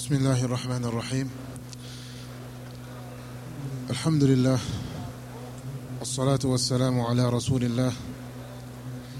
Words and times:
بسم 0.00 0.14
الله 0.14 0.44
الرحمن 0.44 0.84
الرحيم. 0.84 1.30
الحمد 3.90 4.24
لله 4.24 4.58
والصلاة 5.98 6.38
والسلام 6.44 7.00
على 7.00 7.28
رسول 7.28 7.64
الله 7.64 7.92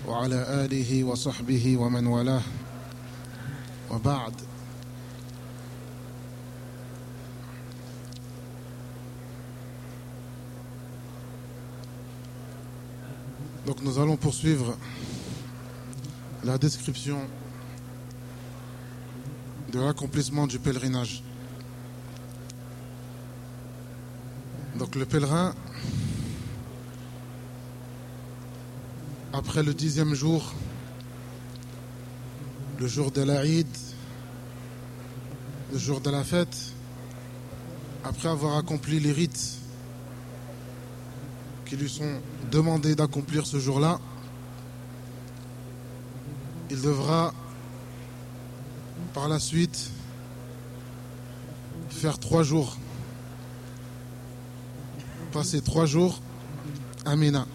وعلى 0.09 0.65
آله 0.65 1.05
وصحبه 1.05 1.77
ومن 1.77 2.07
والاه. 2.07 2.43
وبعد. 3.91 4.33
Donc 13.67 13.83
nous 13.83 13.99
allons 13.99 14.17
poursuivre 14.17 14.79
la 16.43 16.57
description 16.57 17.19
de 19.71 19.81
l'accomplissement 19.81 20.47
du 20.47 20.59
pèlerinage. 20.59 21.23
Donc 24.77 24.95
le 24.95 25.05
pèlerin, 25.05 25.55
après 29.33 29.63
le 29.63 29.75
dixième 29.75 30.15
jour, 30.15 30.53
le 32.79 32.87
jour 32.87 33.11
de 33.11 33.23
l'Aïd, 33.23 33.67
le 35.73 35.79
jour 35.79 36.01
de 36.01 36.11
la 36.11 36.25
fête, 36.25 36.73
après 38.05 38.29
avoir 38.29 38.57
accompli 38.57 38.99
les 38.99 39.13
rites 39.13 39.59
qui 41.67 41.77
lui 41.77 41.89
sont 41.89 42.21
demandés 42.51 42.97
d'accomplir 42.97 43.47
ce 43.47 43.59
jour-là, 43.59 44.01
il 46.71 46.81
devra 46.81 47.33
par 49.15 49.29
la 49.29 49.39
suite 49.39 49.91
faire 51.91 52.19
trois 52.19 52.43
jours, 52.43 52.77
passer 55.33 55.61
trois 55.61 55.87
jours 55.87 56.21
à 57.05 57.17
Mina. 57.17 57.47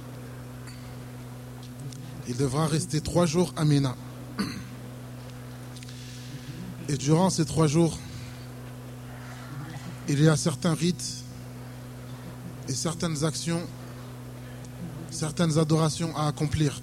Il 2.27 2.37
devra 2.37 2.67
rester 2.67 3.01
trois 3.01 3.25
jours 3.25 3.53
à 3.55 3.65
Mina. 3.65 3.95
Et 6.89 6.97
durant 6.97 7.29
ces 7.29 7.45
trois 7.45 7.67
jours, 7.67 7.97
il 10.07 10.21
y 10.21 10.27
a 10.27 10.35
certains 10.35 10.73
rites 10.73 11.23
et 12.67 12.73
certaines 12.73 13.23
actions, 13.23 13.61
certaines 15.09 15.57
adorations 15.57 16.15
à 16.15 16.27
accomplir. 16.27 16.81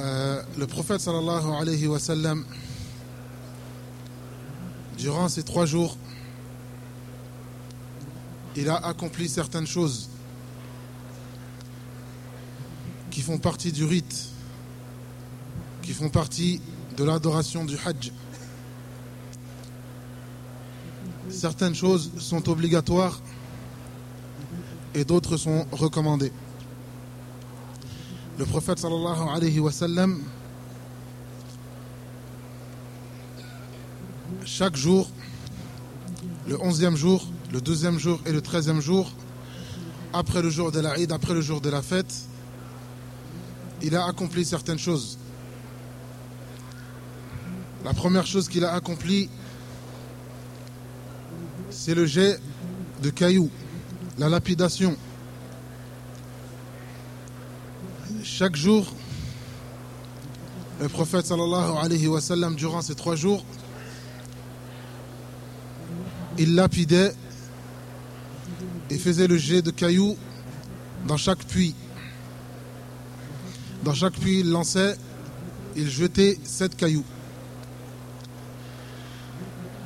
Euh, 0.00 0.42
le 0.60 0.66
prophète 0.66 1.00
sallallahu 1.00 1.54
alayhi 1.58 1.86
wa 1.86 1.98
sallam, 1.98 2.44
durant 4.98 5.26
ces 5.30 5.42
trois 5.42 5.64
jours, 5.64 5.96
il 8.56 8.68
a 8.68 8.76
accompli 8.76 9.26
certaines 9.26 9.66
choses 9.66 10.10
qui 13.10 13.22
font 13.22 13.38
partie 13.38 13.72
du 13.72 13.86
rite, 13.86 14.28
qui 15.80 15.94
font 15.94 16.10
partie 16.10 16.60
de 16.94 17.04
l'adoration 17.04 17.64
du 17.64 17.78
Hajj. 17.82 18.12
Certaines 21.30 21.74
choses 21.74 22.10
sont 22.18 22.50
obligatoires 22.50 23.22
et 24.94 25.06
d'autres 25.06 25.38
sont 25.38 25.66
recommandées. 25.72 26.32
Le 28.36 28.44
prophète 28.44 28.78
sallallahu 28.78 29.26
alayhi 29.34 29.58
wa 29.58 29.72
sallam, 29.72 30.22
chaque 34.60 34.76
jour, 34.76 35.08
le 36.46 36.60
onzième 36.60 36.94
jour, 36.94 37.26
le 37.50 37.62
deuxième 37.62 37.98
jour 37.98 38.20
et 38.26 38.30
le 38.30 38.42
treizième 38.42 38.82
jour, 38.82 39.10
après 40.12 40.42
le 40.42 40.50
jour 40.50 40.70
de 40.70 40.80
l'Aïd, 40.80 41.12
après 41.12 41.32
le 41.32 41.40
jour 41.40 41.62
de 41.62 41.70
la 41.70 41.80
fête, 41.80 42.14
il 43.80 43.96
a 43.96 44.04
accompli 44.04 44.44
certaines 44.44 44.78
choses. 44.78 45.16
La 47.86 47.94
première 47.94 48.26
chose 48.26 48.50
qu'il 48.50 48.62
a 48.66 48.74
accomplie, 48.74 49.30
c'est 51.70 51.94
le 51.94 52.04
jet 52.04 52.38
de 53.02 53.08
cailloux, 53.08 53.50
la 54.18 54.28
lapidation. 54.28 54.94
chaque 58.22 58.56
jour, 58.56 58.92
le 60.82 60.88
prophète 60.90 61.24
sallallahu 61.24 61.78
alayhi 61.82 62.08
wa 62.08 62.20
sallam, 62.20 62.56
durant 62.56 62.82
ces 62.82 62.94
trois 62.94 63.16
jours, 63.16 63.42
il 66.40 66.54
lapidait 66.54 67.12
et 68.88 68.98
faisait 68.98 69.28
le 69.28 69.36
jet 69.36 69.62
de 69.62 69.70
cailloux 69.70 70.16
dans 71.06 71.18
chaque 71.18 71.44
puits. 71.44 71.74
Dans 73.84 73.94
chaque 73.94 74.14
puits, 74.14 74.40
il 74.40 74.50
lançait, 74.50 74.96
il 75.76 75.88
jetait 75.88 76.38
sept 76.42 76.76
cailloux. 76.76 77.04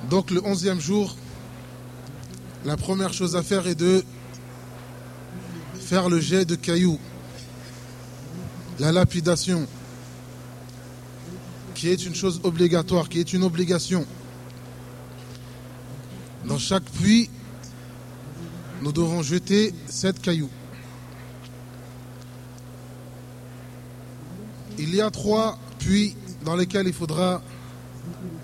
Donc 0.09 0.31
le 0.31 0.43
onzième 0.47 0.81
jour, 0.81 1.17
la 2.65 2.77
première 2.77 3.13
chose 3.13 3.37
à 3.37 3.43
faire 3.43 3.67
est 3.67 3.75
de 3.75 4.05
faire 5.75 6.09
le 6.09 6.21
jet 6.21 6.45
de 6.45 6.55
cailloux 6.55 6.99
la 8.79 8.93
lapidation, 8.93 9.67
qui 11.75 11.89
est 11.89 12.07
une 12.07 12.15
chose 12.15 12.41
obligatoire, 12.43 13.09
qui 13.09 13.21
est 13.21 13.33
une 13.33 13.45
obligation. 13.45 14.07
Dans 16.47 16.59
chaque 16.59 16.85
puits, 16.85 17.31
nous 18.83 18.93
devons 18.93 19.23
jeter 19.23 19.73
sept 19.87 20.21
cailloux. 20.21 20.51
Il 24.79 24.95
y 24.95 25.01
a 25.01 25.11
trois 25.11 25.59
puits 25.79 26.15
dans 26.45 26.55
lesquels 26.55 26.87
il 26.87 26.93
faudra 26.93 27.41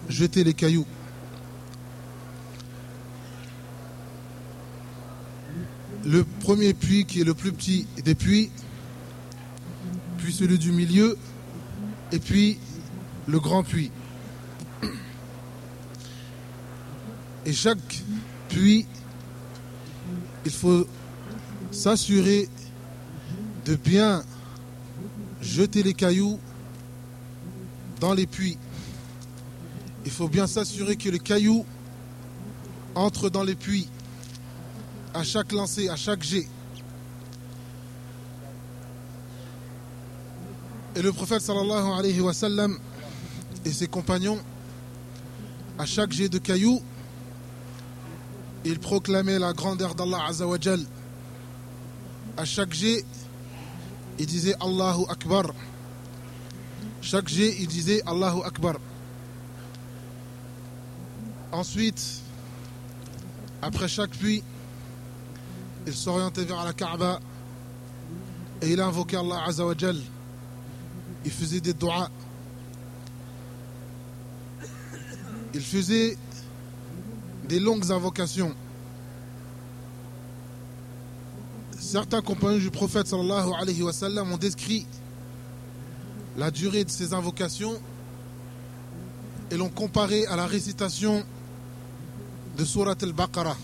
jeter 0.09 0.45
les 0.45 0.55
cailloux. 0.55 0.87
Le 6.07 6.25
premier 6.25 6.73
puits, 6.73 7.05
qui 7.05 7.21
est 7.21 7.25
le 7.25 7.35
plus 7.35 7.53
petit 7.53 7.87
des 8.03 8.15
puits, 8.15 8.51
puis 10.17 10.33
celui 10.33 10.59
du 10.59 10.73
milieu, 10.73 11.19
et 12.13 12.19
puis 12.19 12.59
le 13.27 13.39
grand 13.39 13.63
puits. 13.63 13.91
Et 17.51 17.53
chaque 17.53 18.05
puits, 18.49 18.87
il 20.45 20.53
faut 20.53 20.87
s'assurer 21.73 22.49
de 23.65 23.75
bien 23.75 24.23
jeter 25.43 25.83
les 25.83 25.93
cailloux 25.93 26.39
dans 27.99 28.15
les 28.15 28.29
puits. 28.29 28.57
Il 30.05 30.13
faut 30.13 30.29
bien 30.29 30.47
s'assurer 30.47 30.95
que 30.95 31.09
les 31.09 31.19
cailloux 31.19 31.67
entrent 32.95 33.31
dans 33.31 33.43
les 33.43 33.57
puits 33.57 33.89
à 35.13 35.25
chaque 35.25 35.51
lancer, 35.51 35.89
à 35.89 35.97
chaque 35.97 36.23
jet. 36.23 36.47
Et 40.95 41.03
le 41.03 41.13
prophète 41.13 41.43
sallallahu 41.43 41.99
alayhi 41.99 42.21
wa 42.21 42.33
sallam 42.33 42.79
et 43.65 43.73
ses 43.73 43.89
compagnons, 43.89 44.39
à 45.81 45.85
chaque 45.85 46.13
jet 46.13 46.29
de 46.29 46.39
cailloux, 46.39 46.81
ils 48.65 48.79
proclamaient 48.79 49.39
la 49.39 49.53
grandeur 49.53 49.95
d'Allah 49.95 50.27
azawajal. 50.29 50.81
À 52.37 52.45
chaque 52.45 52.73
jet, 52.73 53.05
ils 54.19 54.27
disaient 54.27 54.55
Allahu 54.61 55.05
Akbar. 55.09 55.53
Chaque 57.01 57.29
jet, 57.29 57.57
ils 57.59 57.67
disaient 57.67 58.03
Allahu 58.07 58.43
Akbar. 58.45 58.77
Ensuite, 61.53 62.21
après 63.63 63.89
chaque 63.89 64.11
puits, 64.11 64.43
il 65.87 65.95
s'orientait 65.95 66.45
vers 66.45 66.65
la 66.65 66.73
Kaaba 66.73 67.21
et 68.63 68.71
il 68.71 68.81
invoquait 68.81 69.17
Allah 69.17 69.43
azawajal 69.47 69.97
il 71.25 71.31
faisait 71.31 71.61
des 71.61 71.75
doigts. 71.75 72.11
Il 75.55 75.61
faisait 75.61 76.17
des 77.51 77.59
longues 77.59 77.91
invocations. 77.91 78.55
Certains 81.81 82.23
compagnons 82.23 82.59
du 82.59 82.71
prophète 82.71 83.09
sallallahu 83.09 83.51
alayhi 83.61 83.83
wa 83.83 83.93
sallam 83.93 84.33
ont 84.33 84.37
décrit 84.37 84.87
la 86.37 86.53
durée 86.53 86.85
de 86.85 86.91
ces 86.91 87.13
invocations 87.13 87.75
et 89.51 89.57
l'ont 89.57 89.69
comparé 89.69 90.27
à 90.27 90.37
la 90.37 90.47
récitation 90.47 91.25
de 92.57 92.65
Surat 92.65 92.95
al-Baqarah. 93.03 93.57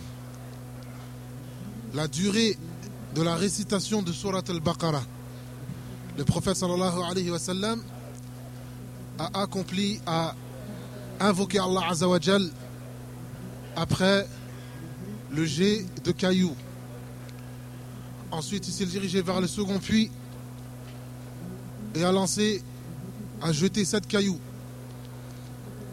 La 1.94 2.08
durée 2.08 2.58
de 3.14 3.22
la 3.22 3.36
récitation 3.36 4.02
de 4.02 4.10
Surat 4.12 4.42
al-Baqarah 4.48 5.04
le 6.18 6.24
prophète 6.24 6.56
sallallahu 6.56 7.02
alayhi 7.08 7.30
wa 7.30 7.38
sallam 7.38 7.80
a 9.20 9.42
accompli, 9.42 10.00
a 10.06 10.34
invoqué 11.20 11.60
Allah 11.60 11.82
Azawajal 11.90 12.50
après 13.76 14.26
le 15.30 15.44
jet 15.44 15.86
de 16.04 16.12
cailloux. 16.12 16.56
Ensuite, 18.30 18.66
il 18.66 18.72
s'est 18.72 18.86
dirigé 18.86 19.22
vers 19.22 19.40
le 19.40 19.46
second 19.46 19.78
puits 19.78 20.10
et 21.94 22.02
a 22.02 22.10
lancé, 22.10 22.62
a 23.40 23.52
jeté 23.52 23.84
sept 23.84 24.06
cailloux 24.06 24.40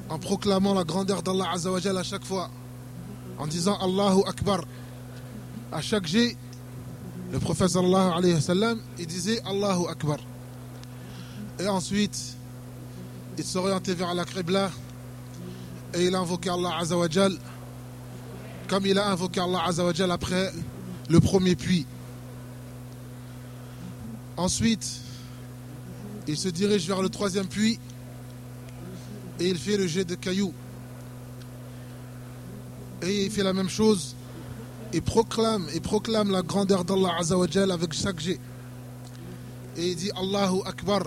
en 0.10 0.20
proclamant 0.20 0.74
la 0.74 0.84
grandeur 0.84 1.24
d'Allah 1.24 1.52
Azawajal 1.54 1.98
à 1.98 2.04
chaque 2.04 2.26
fois, 2.26 2.50
en 3.38 3.48
disant 3.48 3.78
Allahu 3.80 4.22
Akbar. 4.28 4.62
À 5.72 5.82
chaque 5.82 6.06
jet, 6.06 6.38
le 7.32 7.40
prophète 7.40 7.70
sallallahu 7.70 8.18
alayhi 8.18 8.34
wa 8.36 8.42
sallam, 8.42 8.80
il 9.00 9.08
disait 9.08 9.42
Allahu 9.46 9.88
Akbar. 9.90 10.18
Et 11.60 11.68
ensuite, 11.68 12.36
il 13.38 13.44
s'orientait 13.44 13.96
vers 13.96 14.14
la 14.14 14.26
Qibla 14.26 14.70
et 15.96 16.06
il 16.06 16.16
a 16.16 16.20
invoqué 16.20 16.50
Allah 16.50 16.78
Azawajal 16.80 17.38
comme 18.74 18.88
il 18.88 18.98
a 18.98 19.08
invoqué 19.08 19.40
Allah 19.40 19.66
Azawajal 19.68 20.10
après 20.10 20.52
le 21.08 21.20
premier 21.20 21.56
puits. 21.56 21.86
Ensuite, 24.36 25.02
il 26.28 26.36
se 26.36 26.50
dirige 26.50 26.88
vers 26.88 27.04
le 27.04 27.10
troisième 27.10 27.46
puits 27.46 27.80
et 29.40 29.48
il 29.48 29.60
fait 29.60 29.78
le 29.78 29.86
jet 29.86 30.06
de 30.06 30.16
cailloux. 30.16 30.56
Et 33.04 33.26
il 33.26 33.30
fait 33.30 33.44
la 33.44 33.54
même 33.54 33.70
chose 33.70 34.16
et 34.92 35.02
proclame 35.02 35.68
et 35.76 35.80
proclame 35.80 36.32
la 36.32 36.42
grandeur 36.42 36.84
d'Allah 36.84 37.18
Azawajal 37.20 37.70
avec 37.70 37.94
chaque 37.94 38.20
jet. 38.20 38.40
Et 39.78 39.90
il 39.90 39.96
dit 39.96 40.10
Allahu 40.16 40.62
Akbar. 40.66 41.04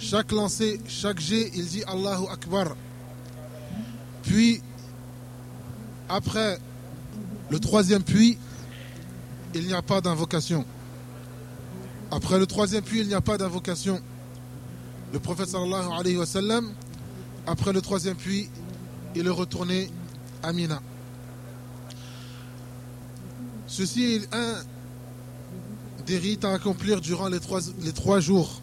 Chaque 0.00 0.32
lancé, 0.32 0.80
chaque 0.88 1.20
jet, 1.20 1.52
il 1.54 1.66
dit 1.66 1.84
Allahu 1.86 2.26
Akbar. 2.32 2.74
Puis, 4.24 4.60
après 6.08 6.58
le 7.50 7.58
troisième 7.58 8.02
puits, 8.02 8.38
il 9.54 9.66
n'y 9.66 9.72
a 9.72 9.82
pas 9.82 10.00
d'invocation. 10.00 10.64
Après 12.10 12.38
le 12.38 12.46
troisième 12.46 12.82
puits, 12.82 13.00
il 13.00 13.08
n'y 13.08 13.14
a 13.14 13.20
pas 13.20 13.38
d'invocation. 13.38 14.00
Le 15.12 15.18
prophète 15.18 15.48
sallallahu 15.48 15.92
alayhi 15.98 16.16
wa 16.16 16.26
sallam, 16.26 16.72
après 17.46 17.72
le 17.72 17.80
troisième 17.80 18.16
puits, 18.16 18.48
il 19.14 19.26
est 19.26 19.30
retourné 19.30 19.90
à 20.42 20.52
Mina. 20.52 20.80
Ceci 23.66 24.02
est 24.04 24.34
un 24.34 24.54
des 26.06 26.18
rites 26.18 26.44
à 26.44 26.52
accomplir 26.52 27.00
durant 27.00 27.28
les 27.28 27.40
trois, 27.40 27.60
les 27.80 27.92
trois 27.92 28.20
jours, 28.20 28.62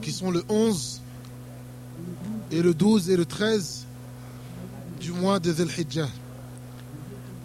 qui 0.00 0.12
sont 0.12 0.30
le 0.30 0.44
11 0.48 1.02
et 2.50 2.62
le 2.62 2.72
12 2.72 3.10
et 3.10 3.16
le 3.16 3.26
13 3.26 3.86
du 5.00 5.12
mois 5.12 5.40
de 5.40 5.52
Dhul 5.52 5.68
Hijjah. 5.68 6.08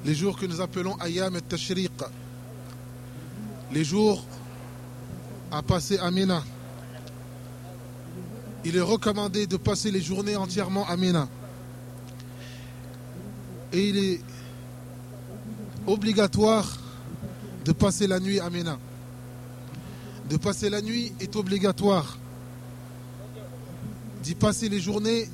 Les 0.06 0.16
jours 0.16 0.38
que 0.38 0.46
nous 0.46 0.62
appelons 0.62 0.96
Ayam 1.00 1.36
et 1.36 1.42
Tashriq. 1.42 1.92
Les 3.72 3.84
jours 3.84 4.24
à 5.52 5.62
passer 5.62 5.98
à 5.98 6.10
Mina. 6.10 6.44
Il 8.64 8.78
est 8.78 8.82
recommandé 8.82 9.46
de 9.46 9.58
passer 9.58 9.92
les 9.92 10.02
journées 10.02 10.36
entièrement 10.36 10.88
à 10.88 10.96
Mina. 10.96 11.28
Et 13.74 13.90
il 13.90 13.98
est 13.98 14.22
obligatoire 15.86 16.78
de 17.66 17.72
passer 17.74 18.08
la 18.08 18.20
nuit 18.20 18.40
à 18.40 18.50
Mina. 18.50 18.78
De 20.30 20.38
passer 20.38 20.70
la 20.70 20.82
nuit 20.82 21.12
est 21.20 21.36
obligatoire. 21.36 22.18
D'y 24.24 24.36
passer 24.36 24.70
les 24.70 24.80
journées 24.80 25.30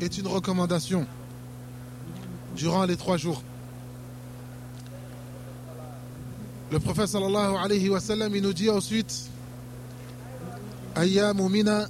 est 0.00 0.16
une 0.18 0.26
recommandation 0.26 1.06
durant 2.56 2.84
les 2.84 2.96
trois 2.96 3.18
jours. 3.18 3.42
Le 6.68 6.80
prophète 6.80 7.06
sallallahu 7.06 7.56
alayhi 7.62 7.88
wa 7.88 8.00
sallam, 8.00 8.34
il 8.34 8.42
nous 8.42 8.52
dit 8.52 8.68
ensuite 8.68 9.30
Ayyamu 10.96 11.48
mina, 11.48 11.86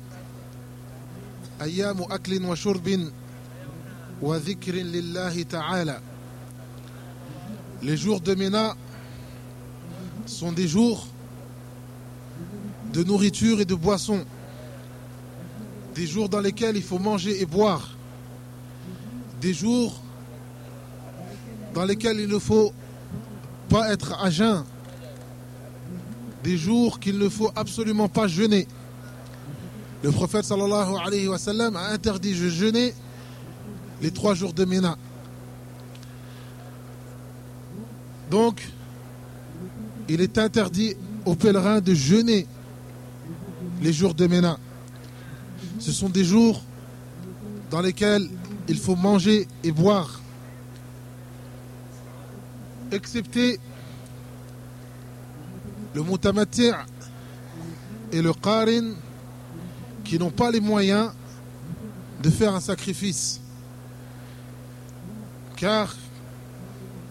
ayyamu 1.60 2.02
aklin 2.10 2.44
wa 2.44 2.54
shurbin, 2.54 3.10
wa 4.20 4.38
dhikrin 4.38 4.84
lillahi 4.84 5.46
ta'ala. 5.46 6.00
Les 7.82 7.96
jours 7.96 8.20
de 8.20 8.34
Mina 8.34 8.74
sont 10.26 10.52
des 10.52 10.68
jours 10.68 11.06
de 12.92 13.02
nourriture 13.02 13.60
et 13.60 13.64
de 13.64 13.74
boisson, 13.74 14.24
des 15.94 16.06
jours 16.06 16.28
dans 16.28 16.40
lesquels 16.40 16.76
il 16.76 16.82
faut 16.82 16.98
manger 16.98 17.40
et 17.40 17.46
boire, 17.46 17.96
des 19.40 19.54
jours 19.54 20.02
dans 21.72 21.84
lesquels 21.84 22.20
il 22.20 22.28
ne 22.28 22.38
faut 22.38 22.74
pas 23.68 23.92
être 23.92 24.14
à 24.22 24.30
jeun. 24.30 24.64
Des 26.42 26.56
jours 26.56 27.00
qu'il 27.00 27.18
ne 27.18 27.28
faut 27.28 27.50
absolument 27.56 28.08
pas 28.08 28.28
jeûner. 28.28 28.66
Le 30.02 30.10
prophète 30.12 30.46
a 30.50 31.92
interdit 31.92 32.30
de 32.32 32.48
jeûner 32.48 32.94
les 34.00 34.10
trois 34.10 34.34
jours 34.34 34.52
de 34.52 34.64
Mina. 34.64 34.96
Donc, 38.30 38.68
il 40.08 40.20
est 40.20 40.38
interdit 40.38 40.94
aux 41.24 41.34
pèlerins 41.34 41.80
de 41.80 41.94
jeûner 41.94 42.46
les 43.82 43.92
jours 43.92 44.14
de 44.14 44.26
Mina. 44.26 44.58
Ce 45.78 45.92
sont 45.92 46.08
des 46.08 46.24
jours 46.24 46.62
dans 47.70 47.80
lesquels 47.80 48.28
il 48.68 48.78
faut 48.78 48.96
manger 48.96 49.46
et 49.64 49.72
boire, 49.72 50.20
excepté 52.96 53.60
le 55.94 56.02
mutamati' 56.02 56.72
et 58.12 58.20
le 58.20 58.32
qarin 58.32 58.94
qui 60.04 60.18
n'ont 60.18 60.30
pas 60.30 60.50
les 60.50 60.60
moyens 60.60 61.10
de 62.22 62.30
faire 62.30 62.54
un 62.54 62.60
sacrifice. 62.60 63.40
Car, 65.56 65.94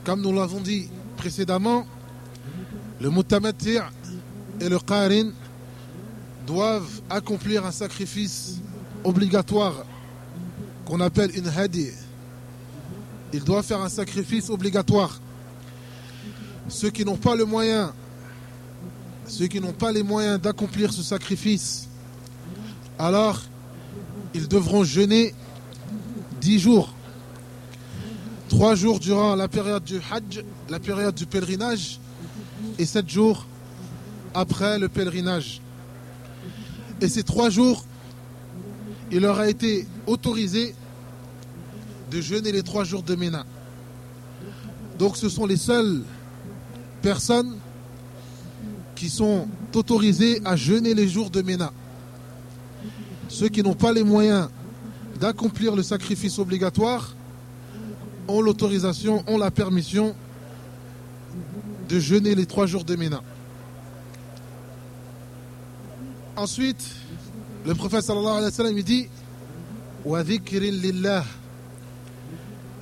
comme 0.04 0.22
nous 0.22 0.34
l'avons 0.34 0.60
dit 0.60 0.90
précédemment, 1.18 1.86
le 3.00 3.10
mutamati' 3.10 3.80
et 4.60 4.70
le 4.70 4.80
qarin 4.80 5.32
doivent 6.46 7.02
accomplir 7.10 7.66
un 7.66 7.72
sacrifice 7.72 8.58
obligatoire 9.04 9.86
qu'on 10.86 11.02
appelle 11.02 11.32
une 11.36 11.48
hadi. 11.48 11.90
Ils 13.34 13.44
doivent 13.44 13.66
faire 13.66 13.82
un 13.82 13.90
sacrifice 13.90 14.50
obligatoire. 14.50 15.20
Ceux 16.68 16.90
qui 16.90 17.06
n'ont 17.06 17.18
pas 17.18 17.36
le 17.36 17.46
moyen, 17.46 17.94
ceux 19.28 19.48
qui 19.48 19.60
n'ont 19.60 19.74
pas 19.74 19.92
les 19.92 20.04
moyens 20.04 20.42
d'accomplir 20.42 20.92
ce 20.92 21.04
sacrifice, 21.04 21.88
alors 22.98 23.42
ils 24.34 24.48
devront 24.48 24.84
jeûner 24.84 25.34
dix 26.42 26.60
jours. 26.60 26.94
Trois 28.50 28.76
jours 28.76 29.00
durant 29.00 29.36
la 29.36 29.48
période 29.48 29.84
du 29.84 29.98
Hajj, 29.98 30.44
la 30.70 30.80
période 30.80 31.16
du 31.16 31.26
pèlerinage, 31.26 32.00
et 32.78 32.86
sept 32.86 33.10
jours 33.10 33.46
après 34.34 34.80
le 34.80 34.90
pèlerinage. 34.90 35.62
Et 37.02 37.10
ces 37.10 37.24
trois 37.24 37.50
jours, 37.50 37.86
il 39.12 39.20
leur 39.20 39.40
a 39.40 39.50
été 39.50 39.88
autorisé 40.08 40.74
de 42.12 42.22
jeûner 42.22 42.52
les 42.52 42.64
trois 42.64 42.84
jours 42.84 43.04
de 43.04 43.16
Ména. 43.16 43.46
Donc 44.98 45.18
ce 45.18 45.30
sont 45.30 45.46
les 45.46 45.58
seules 45.58 46.04
personnes 47.06 47.60
qui 48.96 49.10
sont 49.10 49.48
autorisées 49.76 50.42
à 50.44 50.56
jeûner 50.56 50.96
les 50.96 51.08
jours 51.08 51.30
de 51.30 51.44
Ména. 51.44 51.72
Ceux 53.28 53.48
qui 53.48 53.62
n'ont 53.62 53.76
pas 53.76 53.94
les 53.94 54.04
moyens 54.04 54.50
d'accomplir 55.20 55.76
le 55.76 55.84
sacrifice 55.84 56.40
obligatoire 56.40 57.14
ont 58.28 58.42
l'autorisation, 58.42 59.24
ont 59.28 59.38
la 59.38 59.52
permission 59.52 60.16
de 61.88 62.00
jeûner 62.00 62.34
les 62.34 62.48
trois 62.48 62.66
jours 62.66 62.84
de 62.84 62.96
Ména. 62.96 63.22
Ensuite, 66.36 66.84
le 67.68 67.76
prophète 67.76 68.02
sallallahu 68.02 68.38
alayhi 68.40 68.46
wa 68.46 68.52
sallam 68.52 68.82
dit 68.82 69.08
Wa 70.04 70.24
lillah. 70.24 71.24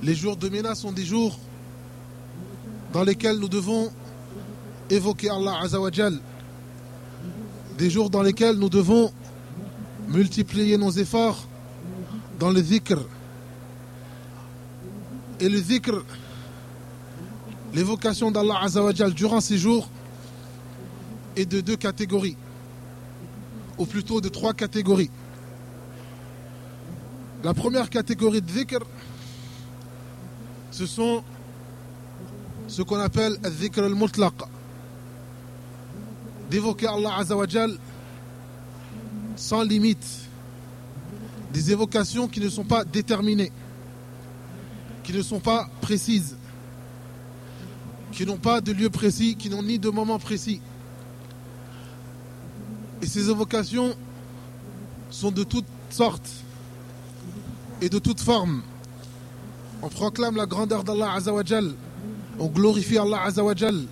Les 0.02 0.14
jours 0.14 0.38
de 0.38 0.48
Ména 0.48 0.74
sont 0.74 0.92
des 0.92 1.04
jours 1.04 1.38
dans 2.94 3.02
lesquels 3.04 3.38
nous 3.38 3.50
devons 3.50 3.90
évoquer 4.90 5.30
Allah 5.30 5.58
Azawajal. 5.62 6.18
Des 7.78 7.90
jours 7.90 8.10
dans 8.10 8.22
lesquels 8.22 8.56
nous 8.56 8.68
devons 8.68 9.12
multiplier 10.08 10.76
nos 10.76 10.90
efforts 10.90 11.46
dans 12.38 12.50
le 12.50 12.62
zikr. 12.62 12.98
Et 15.40 15.48
le 15.48 15.58
zikr, 15.58 16.04
l'évocation 17.72 18.30
d'Allah 18.30 18.60
Azawajal 18.62 19.12
durant 19.12 19.40
ces 19.40 19.58
jours 19.58 19.88
est 21.36 21.46
de 21.46 21.60
deux 21.60 21.76
catégories, 21.76 22.36
ou 23.78 23.86
plutôt 23.86 24.20
de 24.20 24.28
trois 24.28 24.54
catégories. 24.54 25.10
La 27.42 27.52
première 27.52 27.90
catégorie 27.90 28.40
de 28.40 28.46
dhikr, 28.46 28.78
ce 30.70 30.86
sont 30.86 31.24
ce 32.68 32.82
qu'on 32.82 33.00
appelle 33.00 33.36
dhikr 33.38 33.80
al-mutlaq. 33.82 34.34
D'évoquer 36.50 36.86
Allah 36.86 37.16
Azawajal 37.16 37.78
sans 39.36 39.62
limite. 39.62 40.06
Des 41.52 41.70
évocations 41.70 42.28
qui 42.28 42.40
ne 42.40 42.48
sont 42.48 42.64
pas 42.64 42.84
déterminées, 42.84 43.52
qui 45.04 45.12
ne 45.12 45.22
sont 45.22 45.40
pas 45.40 45.68
précises, 45.80 46.36
qui 48.10 48.26
n'ont 48.26 48.38
pas 48.38 48.60
de 48.60 48.72
lieu 48.72 48.90
précis, 48.90 49.36
qui 49.36 49.50
n'ont 49.50 49.62
ni 49.62 49.78
de 49.78 49.88
moment 49.88 50.18
précis. 50.18 50.60
Et 53.02 53.06
ces 53.06 53.30
évocations 53.30 53.94
sont 55.10 55.30
de 55.30 55.44
toutes 55.44 55.66
sortes 55.90 56.30
et 57.80 57.88
de 57.88 57.98
toutes 57.98 58.20
formes. 58.20 58.62
On 59.82 59.88
proclame 59.88 60.36
la 60.36 60.46
grandeur 60.46 60.82
d'Allah 60.82 61.12
Azawajal. 61.12 61.74
On 62.38 62.46
glorifie 62.46 62.98
Allah 62.98 63.22
Azawajal. 63.24 63.84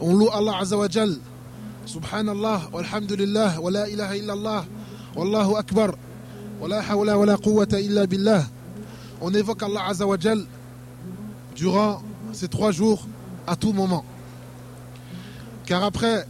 On 0.00 0.14
loue 0.16 0.30
Allah 0.32 0.58
Azawajal. 0.58 1.18
Subhanallah, 1.86 2.68
walhamdulillah, 2.72 3.60
wa 3.60 3.70
la 3.70 3.88
ilaha 3.88 4.16
illallah, 4.16 4.64
wallahu 5.14 5.56
akbar, 5.56 5.94
wa 6.60 6.66
la 6.66 6.82
hawla 6.82 7.16
wa 7.16 7.24
la 7.26 7.36
quwwata 7.36 7.80
illa 7.80 8.06
billah. 8.06 8.44
On 9.20 9.32
évoque 9.32 9.62
Allah 9.62 9.86
Azawajal 9.86 10.44
durant 11.54 12.02
ces 12.32 12.48
trois 12.48 12.72
jours 12.72 13.06
à 13.46 13.54
tout 13.54 13.72
moment. 13.72 14.04
Car 15.64 15.84
après 15.84 16.26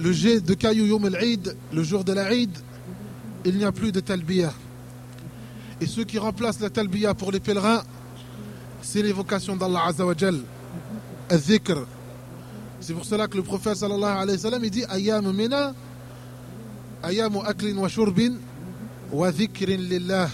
le 0.00 0.12
jet 0.12 0.40
de 0.40 0.54
Kayu 0.54 0.86
Yom 0.86 1.06
el-Eid, 1.06 1.56
le 1.72 1.82
jour 1.84 2.02
de 2.02 2.12
la 2.12 2.32
Eid, 2.32 2.50
il 3.44 3.56
n'y 3.56 3.64
a 3.64 3.70
plus 3.70 3.92
de 3.92 4.00
talbiya. 4.00 4.52
Et 5.80 5.86
ceux 5.86 6.04
qui 6.04 6.18
remplacent 6.18 6.60
la 6.60 6.70
talbiya 6.70 7.14
pour 7.14 7.30
les 7.30 7.40
pèlerins, 7.40 7.82
c'est 8.82 9.00
l'évocation 9.00 9.54
d'Allah 9.54 9.84
Azzawajal, 9.86 10.40
al-dhikr. 11.30 11.86
C'est 12.82 12.94
pour 12.94 13.04
cela 13.04 13.28
que 13.28 13.36
le 13.36 13.44
prophète 13.44 13.76
sallallahu 13.76 14.22
alayhi 14.22 14.38
wa 14.38 14.42
sallam, 14.42 14.64
il 14.64 14.70
dit 14.72 14.84
Ayam 14.88 15.32
mina, 15.32 15.72
ayam 17.00 17.36
aklin 17.46 17.76
wa 17.76 17.88
shurbin, 17.88 18.34
wa 19.12 19.30
dhikrin 19.30 19.76
lillah. 19.76 20.28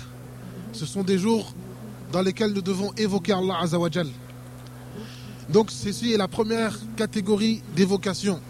Ce 0.73 0.87
sont 0.87 1.03
des 1.03 1.19
jours 1.19 1.53
dans 2.11 2.23
lesquels 2.23 2.55
nous 2.55 2.63
devons 2.63 2.91
évoquer 2.97 3.33
Allah 3.35 3.59
Azzawajal. 3.61 4.09
Donc 5.51 5.71
ceci 5.71 6.15
est 6.15 6.17
la 6.17 6.27
première 6.27 6.75
catégorie 6.97 7.63
d'évocation. 7.77 8.41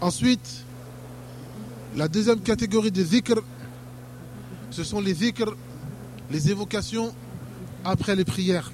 Ensuite, 0.00 0.64
la 1.94 2.08
deuxième 2.08 2.40
catégorie 2.40 2.90
de 2.90 3.04
zikr, 3.04 3.42
ce 4.70 4.82
sont 4.82 5.02
les 5.02 5.12
zikr, 5.12 5.54
les 6.30 6.50
évocations 6.50 7.14
après 7.84 8.16
les 8.16 8.24
prières. 8.24 8.72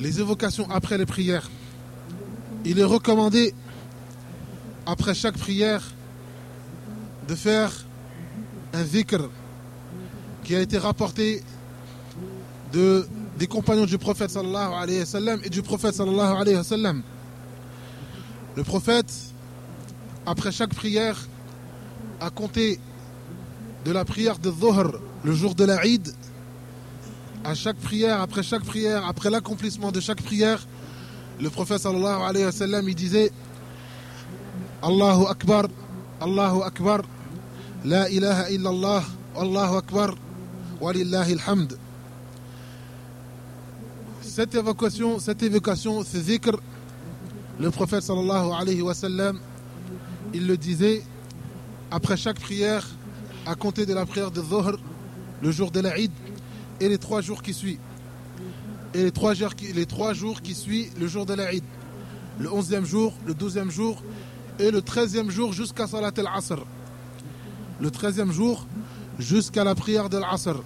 Les 0.00 0.20
évocations 0.20 0.68
après 0.70 0.98
les 0.98 1.06
prières. 1.06 1.48
Il 2.64 2.78
est 2.78 2.84
recommandé, 2.84 3.54
après 4.86 5.14
chaque 5.14 5.38
prière, 5.38 5.82
de 7.28 7.34
faire 7.34 7.70
un 8.72 8.84
zikr 8.84 9.30
qui 10.42 10.54
a 10.54 10.60
été 10.60 10.78
rapporté 10.78 11.42
de, 12.72 13.06
des 13.38 13.46
compagnons 13.46 13.86
du 13.86 13.98
prophète 13.98 14.30
sallallahu 14.30 14.72
alayhi 14.74 15.00
wa 15.00 15.06
sallam 15.06 15.40
et 15.44 15.50
du 15.50 15.62
prophète 15.62 15.94
sallallahu 15.94 16.40
alayhi 16.40 16.56
wa 16.56 16.64
sallam. 16.64 17.02
Le 18.56 18.64
prophète 18.64 19.12
après 20.26 20.52
chaque 20.52 20.74
prière, 20.74 21.16
à 22.20 22.30
compter 22.30 22.80
de 23.84 23.92
la 23.92 24.04
prière 24.04 24.38
de 24.38 24.50
Dhuhr, 24.50 24.98
le 25.22 25.32
jour 25.34 25.54
de 25.54 25.64
la 25.64 25.84
Eid, 25.86 26.12
à 27.44 27.54
chaque 27.54 27.76
prière, 27.76 28.20
après 28.22 28.42
chaque 28.42 28.64
prière, 28.64 29.06
après 29.06 29.28
l'accomplissement 29.28 29.92
de 29.92 30.00
chaque 30.00 30.22
prière, 30.22 30.66
le 31.40 31.50
prophète 31.50 31.78
sallallahu 31.78 32.22
alayhi 32.22 32.46
wa 32.46 32.52
sallam, 32.52 32.88
il 32.88 32.94
disait 32.94 33.30
Allahu 34.82 35.26
Akbar, 35.28 35.66
Allahu 36.20 36.62
Akbar, 36.62 37.02
La 37.84 38.08
ilaha 38.08 38.50
illallah, 38.50 39.02
Allahu 39.36 39.76
Akbar, 39.76 40.14
walillahi 40.80 41.34
alhamd. 41.34 41.76
Cette 44.22 44.54
évocation, 44.54 45.18
cette 45.18 45.42
évocation, 45.42 46.02
ce 46.02 46.18
zikr, 46.18 46.58
le 47.60 47.70
prophète 47.70 48.02
sallallahu 48.02 48.52
alayhi 48.58 48.80
wa 48.80 48.94
sallam, 48.94 49.38
il 50.32 50.46
le 50.46 50.56
disait 50.56 51.02
après 51.90 52.16
chaque 52.16 52.40
prière, 52.40 52.88
à 53.46 53.54
compter 53.54 53.84
de 53.84 53.92
la 53.92 54.06
prière 54.06 54.30
de 54.30 54.40
Dhuhr, 54.40 54.78
le 55.42 55.50
jour 55.50 55.70
de 55.70 55.80
l'Aïd, 55.80 56.10
et 56.80 56.88
les 56.88 56.98
trois 56.98 57.20
jours 57.20 57.42
qui 57.42 57.54
suivent. 57.54 57.78
Et 58.94 59.02
les 59.02 59.12
trois 59.12 59.34
jours 59.34 59.54
qui, 59.54 59.72
les 59.72 60.54
suivent 60.54 60.92
le 60.98 61.06
jour 61.06 61.26
de 61.26 61.34
l'Aïd. 61.34 61.64
Le 62.38 62.52
onzième 62.52 62.84
jour, 62.84 63.12
le 63.26 63.34
douzième 63.34 63.70
jour 63.70 64.02
et 64.58 64.70
le 64.70 64.82
treizième 64.82 65.30
jour 65.30 65.52
jusqu'à 65.52 65.86
Salat 65.86 66.12
al-Asr. 66.16 66.64
Le 67.80 67.90
treizième 67.90 68.32
jour 68.32 68.66
jusqu'à 69.18 69.64
la 69.64 69.74
prière 69.74 70.08
de 70.08 70.18
l'Asr. 70.18 70.62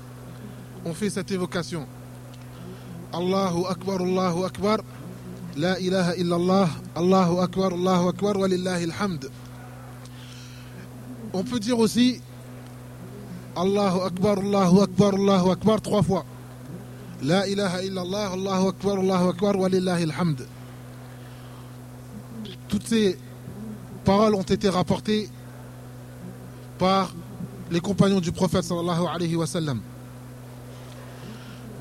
On 0.84 0.94
fait 0.94 1.10
cette 1.10 1.30
évocation. 1.30 1.86
Allahu 3.12 3.64
Akbar, 3.68 4.00
Allahu 4.02 4.44
Akbar. 4.44 4.78
La 5.56 5.78
ilaha 5.80 6.14
illallah, 6.16 6.68
Allahu 6.94 7.40
Akbar, 7.40 7.72
Allahu 7.72 8.08
Akbar, 8.08 8.36
walillahi 8.36 8.84
alhamd. 8.84 9.28
On 11.32 11.42
peut 11.42 11.58
dire 11.58 11.78
aussi 11.78 12.20
Allahu 13.58 14.00
Akbar, 14.02 14.38
Allahu 14.38 14.82
Akbar, 14.82 15.14
Allahu 15.14 15.50
Akbar 15.50 15.80
trois 15.80 16.02
fois. 16.02 16.24
La 17.22 17.48
ilaha 17.48 17.82
illallah, 17.82 18.32
Allahu 18.32 18.68
Akbar, 18.68 18.98
Allahu 19.00 19.28
Akbar, 19.30 19.56
walillahi 19.56 20.04
alhamd. 20.04 20.46
Toutes 22.68 22.86
ces 22.86 23.18
paroles 24.04 24.36
ont 24.36 24.42
été 24.42 24.68
rapportées 24.68 25.28
par 26.78 27.12
les 27.72 27.80
compagnons 27.80 28.20
du 28.20 28.30
prophète 28.30 28.62
sallallahu 28.62 29.06
alayhi 29.12 29.34
wa 29.34 29.46
sallam. 29.46 29.80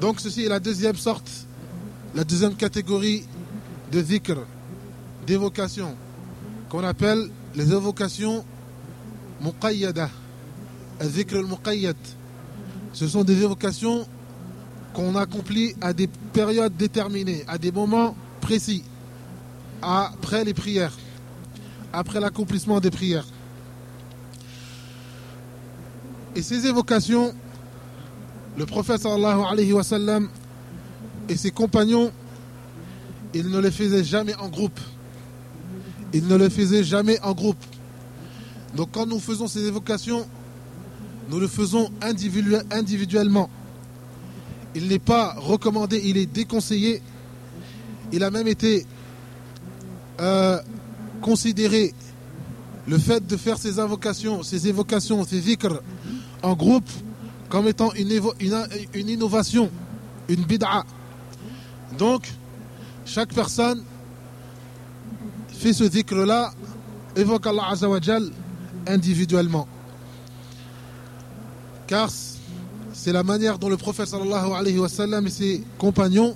Donc 0.02 0.20
ceci 0.20 0.46
est 0.46 0.50
la 0.50 0.60
deuxième 0.60 0.96
sorte, 0.96 1.30
la 2.16 2.24
deuxième 2.24 2.56
catégorie 2.56 3.24
de 3.92 4.02
dhikr, 4.02 4.38
d'évocation, 5.28 5.96
qu'on 6.70 6.84
appelle 6.84 7.30
les 7.54 7.72
évocations 7.72 8.44
muqayyada, 9.42 10.10
al-dhikr 11.00 11.38
al-muqayyad. 11.38 11.96
Ce 12.94 13.08
sont 13.08 13.24
des 13.24 13.42
évocations 13.44 14.08
qu'on 14.94 15.16
accomplit 15.16 15.76
à 15.82 15.94
des 15.94 16.08
périodes 16.08 16.76
déterminées, 16.76 17.44
à 17.48 17.58
des 17.58 17.72
moments 17.72 18.16
précis, 18.42 18.84
après 19.82 20.44
les 20.44 20.54
prières, 20.54 20.98
après 21.94 22.20
l'accomplissement 22.20 22.80
des 22.80 22.90
prières. 22.90 23.26
Et 26.36 26.42
ces 26.42 26.66
évocations, 26.66 27.34
le 28.58 28.66
prophète 28.66 29.02
sallallahu 29.02 29.42
alayhi 29.52 29.74
wa 29.74 29.84
sallam 29.84 30.30
et 31.30 31.38
ses 31.38 31.52
compagnons, 31.52 32.12
ils 33.34 33.50
ne 33.50 33.60
les 33.60 33.72
faisaient 33.72 34.04
jamais 34.04 34.36
en 34.36 34.50
groupe. 34.50 34.80
Ils 36.14 36.28
ne 36.28 36.36
les 36.36 36.50
faisaient 36.50 36.84
jamais 36.84 37.20
en 37.22 37.34
groupe. 37.34 37.64
Donc 38.76 38.90
quand 38.92 39.06
nous 39.06 39.20
faisons 39.20 39.48
ces 39.48 39.66
évocations, 39.68 40.28
nous 41.30 41.40
le 41.40 41.48
faisons 41.48 41.90
individuellement. 42.72 43.50
Il 44.76 44.88
n'est 44.88 45.00
pas 45.00 45.34
recommandé, 45.38 46.02
il 46.04 46.18
est 46.18 46.26
déconseillé. 46.26 47.02
Il 48.12 48.24
a 48.24 48.32
même 48.32 48.48
été 48.48 48.86
euh, 50.20 50.60
considéré 51.22 51.94
le 52.88 52.98
fait 52.98 53.26
de 53.26 53.36
faire 53.36 53.58
ces 53.58 53.80
invocations, 53.80 54.44
ces 54.44 54.68
évocations, 54.68 55.26
ces 55.26 55.40
vikrs 55.40 55.82
en 56.42 56.54
groupe 56.54 56.90
comme 57.50 57.68
étant 57.68 57.92
une, 57.94 58.12
innovation, 58.94 59.70
une 60.28 60.44
bid'a. 60.44 60.84
Donc, 61.98 62.32
chaque 63.06 63.34
personne 63.34 63.84
fait 65.50 65.74
ce 65.74 65.86
dhikr-là, 65.86 66.52
évoque 67.16 67.48
Allah 67.48 67.74
individuellement. 68.86 69.68
Car 71.88 72.10
c'est 72.94 73.14
la 73.14 73.24
manière 73.24 73.58
dont 73.58 73.70
le 73.70 73.78
prophète 73.78 74.08
sallallahu 74.08 74.52
alayhi 74.52 74.78
wa 74.78 74.90
sallam 74.90 75.26
et 75.28 75.30
ses 75.30 75.64
compagnons 75.78 76.36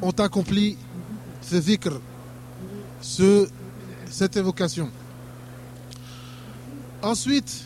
ont 0.00 0.10
accompli 0.10 0.76
ce 1.40 1.56
ce, 3.00 3.48
cette 4.10 4.36
évocation. 4.36 4.90
Ensuite, 7.02 7.64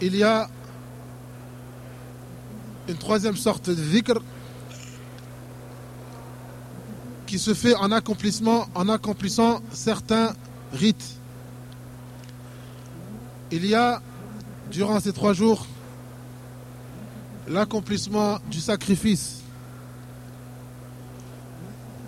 il 0.00 0.16
y 0.16 0.22
a 0.22 0.48
une 2.88 2.96
troisième 2.96 3.36
sorte 3.36 3.68
de 3.70 3.74
dhikr 3.74 4.20
qui 7.26 7.38
se 7.38 7.54
fait 7.54 7.74
en 7.74 7.90
accomplissement, 7.90 8.66
en 8.74 8.88
accomplissant 8.88 9.60
certains 9.72 10.34
rites. 10.72 11.18
il 13.50 13.66
y 13.66 13.74
a, 13.74 14.02
durant 14.70 15.00
ces 15.00 15.12
trois 15.12 15.32
jours, 15.32 15.66
l'accomplissement 17.48 18.38
du 18.50 18.60
sacrifice. 18.60 19.40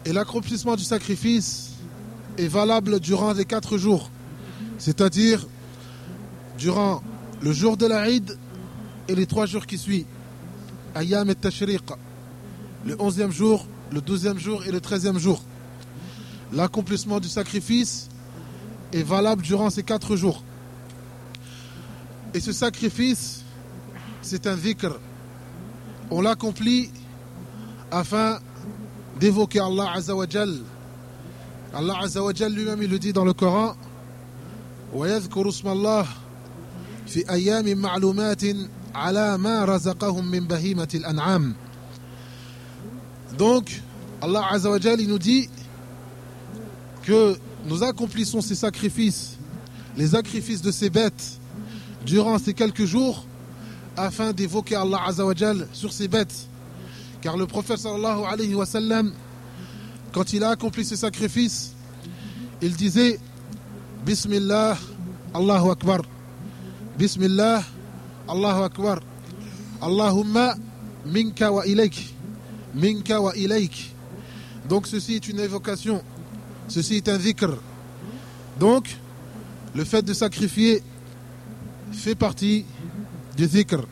Et 0.05 0.13
l'accomplissement 0.13 0.77
du 0.77 0.85
sacrifice 0.85 1.73
est 2.39 2.49
valable 2.49 3.01
durant 3.01 3.33
les 3.33 3.45
quatre 3.45 3.77
jours, 3.79 4.11
c'est-à-dire 4.79 5.47
durant 6.59 7.03
le 7.41 7.53
jour 7.53 7.77
de 7.77 7.87
la 7.87 8.09
Eid 8.09 8.39
et 9.09 9.15
les 9.15 9.27
trois 9.27 9.47
jours 9.47 9.67
qui 9.67 9.79
suivent. 9.79 10.07
Ayam 10.95 11.29
et 11.29 11.35
Tashriq, 11.35 11.83
le 12.85 12.97
onzième 13.01 13.33
jour, 13.33 13.67
le 13.93 14.01
douzième 14.01 14.39
jour 14.39 14.65
et 14.65 14.73
le 14.73 14.81
treizième 14.81 15.19
jour. 15.19 15.43
L'accomplissement 16.53 17.21
du 17.21 17.29
sacrifice 17.29 18.09
est 18.93 19.03
valable 19.03 19.43
durant 19.43 19.69
ces 19.69 19.83
quatre 19.83 20.17
jours. 20.17 20.43
Et 22.33 22.41
ce 22.41 22.53
sacrifice, 22.53 23.43
c'est 24.23 24.47
un 24.47 24.57
dhikr 24.57 24.99
On 26.10 26.22
l'accomplit 26.22 26.90
afin 27.90 28.40
d'évoquer 29.20 29.60
Allah 29.60 29.92
Azzawajal. 29.96 30.60
Allah 31.74 31.96
Azzawajal 32.02 32.54
lui-même, 32.54 32.82
il 32.82 32.90
le 32.90 33.00
dit 33.00 33.14
dans 33.14 33.26
le 33.26 33.34
Coran. 33.34 33.76
ويذكر 34.94 35.50
اسم 35.50 35.68
الله 35.68 36.08
في 37.08 37.30
أيام 37.30 37.78
معلومات 37.78 38.44
على 38.96 39.38
ما 39.38 39.66
رزقهم 39.66 40.32
من 40.32 40.48
بهيمة 40.48 40.88
الأنعام 40.96 41.56
Donc, 43.38 43.72
Allah 44.22 44.46
Azzawajal, 44.52 45.00
il 45.00 45.08
nous 45.08 45.18
dit 45.18 45.50
que 47.04 47.38
nous 47.66 47.84
accomplissons 47.84 48.42
ces 48.42 48.56
sacrifices, 48.56 49.38
les 49.96 50.08
sacrifices 50.08 50.62
de 50.62 50.72
ces 50.72 50.90
bêtes, 50.90 51.40
durant 52.06 52.38
ces 52.38 52.54
quelques 52.54 52.86
jours, 52.86 53.26
afin 53.97 54.33
d'évoquer 54.33 54.77
Allah 54.77 55.01
Azzawajal 55.07 55.69
sur 55.73 55.93
ces 55.93 56.09
bêtes. 56.09 56.49
Car 57.21 57.37
le 57.37 57.47
prophète 57.47 57.79
sallallahu 57.79 58.25
alayhi 58.25 58.55
wa 58.55 58.67
sallam, 58.67 59.13
quand 60.13 60.33
il 60.33 60.45
a 60.45 60.51
accompli 60.51 60.85
ces 60.85 60.97
sacrifices, 60.97 61.75
il 62.63 62.75
disait 62.75 63.19
Bismillah, 64.05 64.77
Allahu 65.35 65.71
Akbar. 65.71 66.03
Bismillah, 66.99 67.63
Allahu 68.29 68.63
Akbar. 68.65 69.01
Allahumma 69.83 70.55
minka 71.05 71.53
wa 71.53 71.67
ilayk. 71.67 72.15
Minka 72.75 73.21
wa 73.21 73.35
ilayk. 73.37 73.95
Donc 74.69 74.87
ceci 74.87 75.17
est 75.17 75.29
une 75.29 75.41
évocation. 75.41 76.03
Ceci 76.69 76.97
est 76.97 77.09
un 77.09 77.19
dhikr. 77.19 77.51
Donc, 78.59 78.97
le 79.75 79.85
fait 79.85 80.03
de 80.03 80.15
sacrifier 80.15 80.83
fait 81.93 82.15
partie 82.15 82.65
dhikr. 83.45 83.85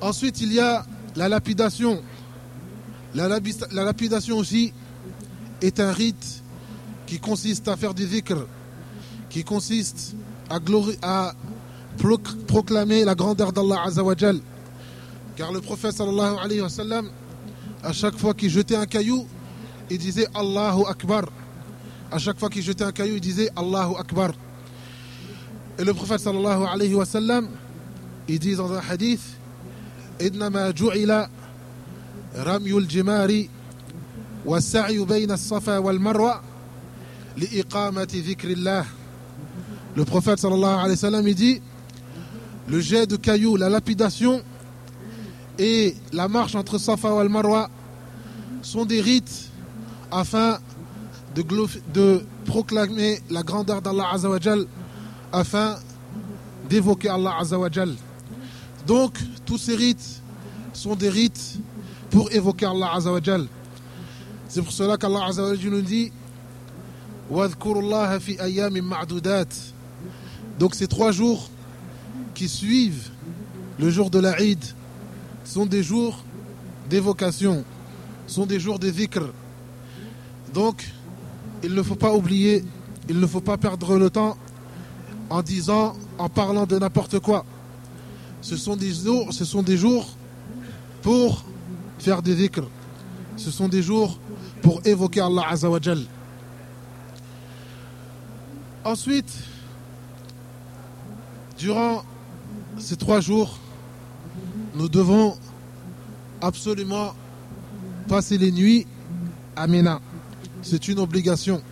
Ensuite, 0.00 0.40
il 0.40 0.52
y 0.52 0.58
a 0.60 0.84
la 1.14 1.28
lapidation. 1.28 2.02
La, 3.14 3.28
lapidation 3.28 4.38
aussi 4.38 4.72
est 5.60 5.78
un 5.80 5.92
rite 5.92 6.42
qui 7.06 7.18
consiste 7.18 7.68
à 7.68 7.76
faire 7.76 7.92
du 7.92 8.06
dhikr, 8.06 8.46
qui 9.28 9.44
consiste 9.44 10.14
à, 10.48 10.58
à 11.02 11.34
proclamer 12.46 13.04
la 13.04 13.14
grandeur 13.14 13.52
d'Allah 13.52 13.82
Azawajal. 13.84 14.40
Car 15.36 15.52
le 15.52 15.60
prophète 15.60 15.92
sallallahu 15.92 16.36
alayhi 16.42 16.60
wa 16.60 16.68
sallam, 16.68 17.08
à 17.82 17.92
chaque 17.92 18.16
fois 18.16 18.34
qu'il 18.34 18.50
jetait 18.50 18.76
un 18.76 18.86
caillou, 18.86 19.26
il 19.90 19.98
disait 19.98 20.26
Allahu 20.34 20.84
Akbar. 20.88 21.24
À 22.10 22.18
chaque 22.18 22.38
fois 22.38 22.48
qu'il 22.48 22.62
jetait 22.62 22.84
un 22.84 22.92
caillou, 22.92 23.14
il 23.14 23.20
disait 23.20 23.50
Allahu 23.56 23.94
Akbar. 23.98 24.32
Et 25.77 25.83
le 25.83 25.93
prophète 25.93 26.19
sallallahu 26.19 26.63
alayhi 26.71 26.93
wa 26.95 27.05
sallam, 27.05 27.47
il 28.27 28.39
dit 28.39 28.55
dans 28.55 28.71
un 28.71 28.81
hadith 28.89 29.21
إنما 30.21 30.71
جعل 30.71 31.27
رمي 32.37 32.71
الجمار 32.77 33.45
والسعي 34.45 34.99
بين 34.99 35.31
الصفا 35.31 35.77
والمروة 35.77 36.41
لإقامة 37.37 38.07
ذكر 38.27 38.49
الله 38.49 38.85
Le 39.97 40.03
prophète 40.03 40.39
sallallahu 40.39 40.77
alayhi 40.79 40.91
wa 40.91 40.95
sallam, 40.97 41.27
il 41.27 41.35
dit 41.35 41.61
le 42.67 42.79
jet 42.81 43.07
de 43.07 43.15
cailloux, 43.15 43.55
la 43.55 43.69
lapidation 43.69 44.41
et 45.57 45.95
la 46.11 46.27
marche 46.27 46.55
entre 46.55 46.77
Safa 46.77 47.09
et 47.09 47.19
Al-Marwa 47.19 47.69
sont 48.61 48.83
des 48.85 48.99
rites 48.99 49.49
afin 50.11 50.59
de, 51.33 51.43
de 51.93 52.21
proclamer 52.45 53.19
la 53.29 53.43
grandeur 53.43 53.81
d'Allah 53.81 54.07
Azawajal, 54.13 54.65
afin 55.32 55.76
d'évoquer 56.68 57.08
Allah 57.08 57.36
Azawajal. 57.40 57.94
Donc, 58.86 59.18
tous 59.44 59.58
ces 59.58 59.76
rites 59.76 60.22
sont 60.72 60.94
des 60.94 61.08
rites 61.08 61.58
pour 62.10 62.30
évoquer 62.32 62.66
Allah 62.66 62.92
Azawajal. 62.94 63.46
C'est 64.48 64.62
pour 64.62 64.72
cela 64.72 64.96
qu'Allah 64.96 65.26
Azawajal 65.26 65.70
nous 65.70 65.82
dit 65.82 66.12
Donc, 70.58 70.74
ces 70.74 70.86
trois 70.88 71.12
jours 71.12 71.48
qui 72.34 72.48
suivent 72.48 73.10
le 73.78 73.90
jour 73.90 74.10
de 74.10 74.18
la 74.18 74.40
Eid 74.40 74.64
sont 75.44 75.66
des 75.66 75.82
jours 75.82 76.24
d'évocation, 76.88 77.64
sont 78.26 78.46
des 78.46 78.58
jours 78.58 78.78
de 78.78 78.90
dhikr. 78.90 79.22
Donc, 80.52 80.90
il 81.62 81.74
ne 81.74 81.82
faut 81.82 81.94
pas 81.94 82.12
oublier, 82.12 82.64
il 83.08 83.20
ne 83.20 83.26
faut 83.26 83.40
pas 83.40 83.56
perdre 83.56 83.96
le 83.96 84.10
temps 84.10 84.36
en 85.30 85.42
disant, 85.42 85.94
en 86.18 86.28
parlant 86.28 86.66
de 86.66 86.78
n'importe 86.78 87.20
quoi. 87.20 87.44
Ce 88.42 88.56
sont 88.56 88.76
des 88.76 88.92
jours, 88.92 89.32
ce 89.32 89.44
sont 89.44 89.62
des 89.62 89.76
jours 89.76 90.08
pour 91.02 91.44
faire 91.98 92.20
des 92.20 92.34
dhikr. 92.34 92.62
Ce 93.36 93.50
sont 93.50 93.68
des 93.68 93.82
jours 93.82 94.18
pour 94.60 94.84
évoquer 94.84 95.20
Allah 95.20 95.44
Azawajal. 95.48 96.04
Ensuite, 98.84 99.32
durant 101.58 102.02
ces 102.78 102.96
trois 102.96 103.20
jours, 103.20 103.58
nous 104.74 104.88
devons 104.88 105.36
absolument 106.40 107.14
passer 108.08 108.36
les 108.38 108.50
nuits 108.50 108.86
à 109.54 109.66
Mina. 109.66 110.00
C'est 110.62 110.88
une 110.88 110.98
obligation. 110.98 111.62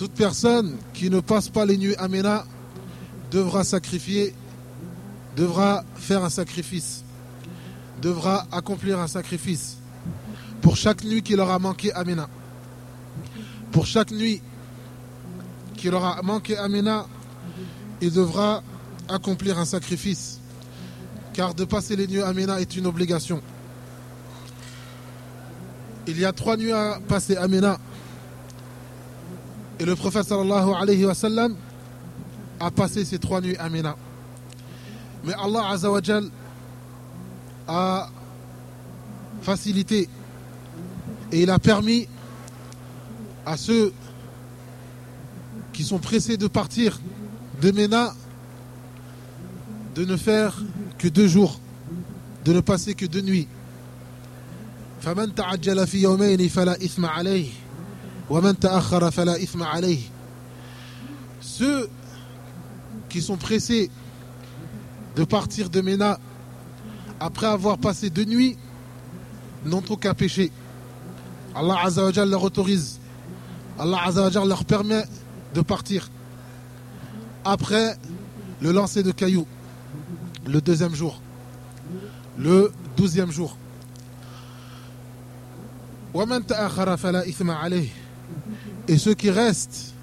Toute 0.00 0.12
personne 0.12 0.78
qui 0.94 1.10
ne 1.10 1.20
passe 1.20 1.50
pas 1.50 1.66
les 1.66 1.76
nuits 1.76 1.94
à 1.96 2.08
Mina 2.08 2.46
devra 3.30 3.64
sacrifier, 3.64 4.34
devra 5.36 5.84
faire 5.94 6.24
un 6.24 6.30
sacrifice, 6.30 7.04
devra 8.00 8.46
accomplir 8.50 8.98
un 8.98 9.08
sacrifice 9.08 9.76
pour 10.62 10.76
chaque 10.76 11.04
nuit 11.04 11.22
qu'il 11.22 11.38
aura 11.38 11.58
manqué 11.58 11.92
à 11.92 12.02
Mina. 12.04 12.30
Pour 13.72 13.84
chaque 13.84 14.10
nuit 14.10 14.40
qu'il 15.76 15.92
aura 15.92 16.22
manqué 16.22 16.56
à 16.56 16.66
il 18.00 18.10
devra 18.10 18.62
accomplir 19.06 19.58
un 19.58 19.66
sacrifice. 19.66 20.40
Car 21.34 21.52
de 21.52 21.66
passer 21.66 21.94
les 21.94 22.06
nuits 22.06 22.22
à 22.22 22.32
Mina 22.32 22.58
est 22.58 22.74
une 22.74 22.86
obligation. 22.86 23.42
Il 26.06 26.18
y 26.18 26.24
a 26.24 26.32
trois 26.32 26.56
nuits 26.56 26.72
à 26.72 27.00
passer 27.06 27.36
à 27.36 27.46
Mina. 27.48 27.78
Et 29.79 29.85
le 29.85 29.95
prophète 29.95 30.25
sallallahu 30.25 30.73
alayhi 30.73 31.05
wa 31.05 31.13
sallam 31.13 31.55
a 32.59 32.71
passé 32.71 33.03
ces 33.03 33.19
trois 33.19 33.41
nuits 33.41 33.57
à 33.57 33.69
Mina. 33.69 33.95
Mais 35.23 35.33
Allah 35.33 35.69
azawajal 35.69 36.29
a 37.67 38.09
facilité 39.41 40.07
et 41.31 41.41
il 41.43 41.49
a 41.49 41.59
permis 41.59 42.07
à 43.45 43.57
ceux 43.57 43.91
qui 45.73 45.83
sont 45.83 45.99
pressés 45.99 46.37
de 46.37 46.47
partir 46.47 46.99
de 47.61 47.71
Mina 47.71 48.13
de 49.95 50.05
ne 50.05 50.17
faire 50.17 50.61
que 50.97 51.07
deux 51.07 51.27
jours, 51.27 51.59
de 52.43 52.53
ne 52.53 52.59
passer 52.61 52.93
que 52.93 53.05
deux 53.05 53.21
nuits. 53.21 53.47
فمن 55.01 55.35
تعجل 55.35 55.87
في 55.87 56.01
يومين 56.01 56.47
فلا 56.47 56.75
إثم 56.85 57.05
عليه 57.05 57.49
ceux 61.40 61.90
qui 63.08 63.20
sont 63.20 63.36
pressés 63.36 63.90
de 65.16 65.24
partir 65.24 65.68
de 65.68 65.80
Ména 65.80 66.18
après 67.18 67.46
avoir 67.46 67.76
passé 67.78 68.08
deux 68.08 68.24
nuits 68.24 68.56
n'ont 69.64 69.82
aucun 69.90 70.14
péché. 70.14 70.52
Allah 71.54 71.78
Azzawajal 71.84 72.30
leur 72.30 72.44
autorise. 72.44 73.00
Allah 73.78 73.98
Azzawajal 74.06 74.48
leur 74.48 74.64
permet 74.64 75.02
de 75.54 75.60
partir. 75.60 76.08
Après 77.44 77.96
le 78.60 78.70
lancer 78.70 79.02
de 79.02 79.10
cailloux, 79.10 79.46
le 80.46 80.60
deuxième 80.60 80.94
jour, 80.94 81.20
le 82.38 82.72
douzième 82.96 83.32
jour 83.32 83.56
et 88.88 88.98
ceux 88.98 89.14
qui 89.14 89.30
restent 89.30 89.94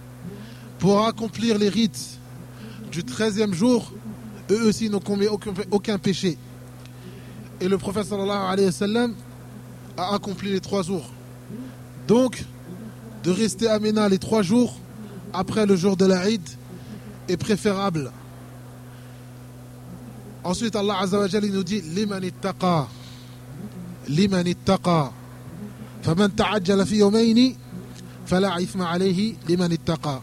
pour 0.80 1.06
accomplir 1.06 1.58
les 1.58 1.70
rites 1.70 2.20
du 2.92 3.02
13e 3.02 3.54
jour, 3.54 3.92
eux 4.50 4.68
aussi 4.68 4.90
n'ont 4.90 5.00
commis 5.00 5.28
aucun, 5.72 5.98
péché. 5.98 6.38
Et 7.60 7.68
le 7.68 7.78
prophète 7.78 8.06
sallallahu 8.06 8.52
alayhi 8.52 8.70
wa 8.80 9.08
a 9.98 10.16
accompli 10.16 10.52
les 10.52 10.60
trois 10.60 10.84
jours. 10.84 11.10
Donc, 12.08 12.46
de 13.24 13.32
rester 13.32 13.68
à 13.68 13.80
Ména 13.80 14.08
les 14.08 14.20
trois 14.20 14.42
jours 14.42 14.78
après 15.34 15.66
le 15.66 15.76
jour 15.76 15.98
de 15.98 16.06
la 16.06 16.24
l'Aïd 16.24 16.42
est 17.28 17.38
préférable. 17.38 18.12
Ensuite, 20.44 20.76
Allah 20.76 21.00
Azza 21.02 21.28
nous 21.42 21.64
dit 21.64 21.82
Liman 21.82 22.24
ittaqa. 22.24 22.88
Liman 24.08 24.48
ittaqa. 24.48 25.12
Faman 26.04 26.30
فلا 28.27 28.63
إثم 28.63 28.83
عليه 28.83 29.35
لمن 29.49 29.73
اتقى 29.73 30.21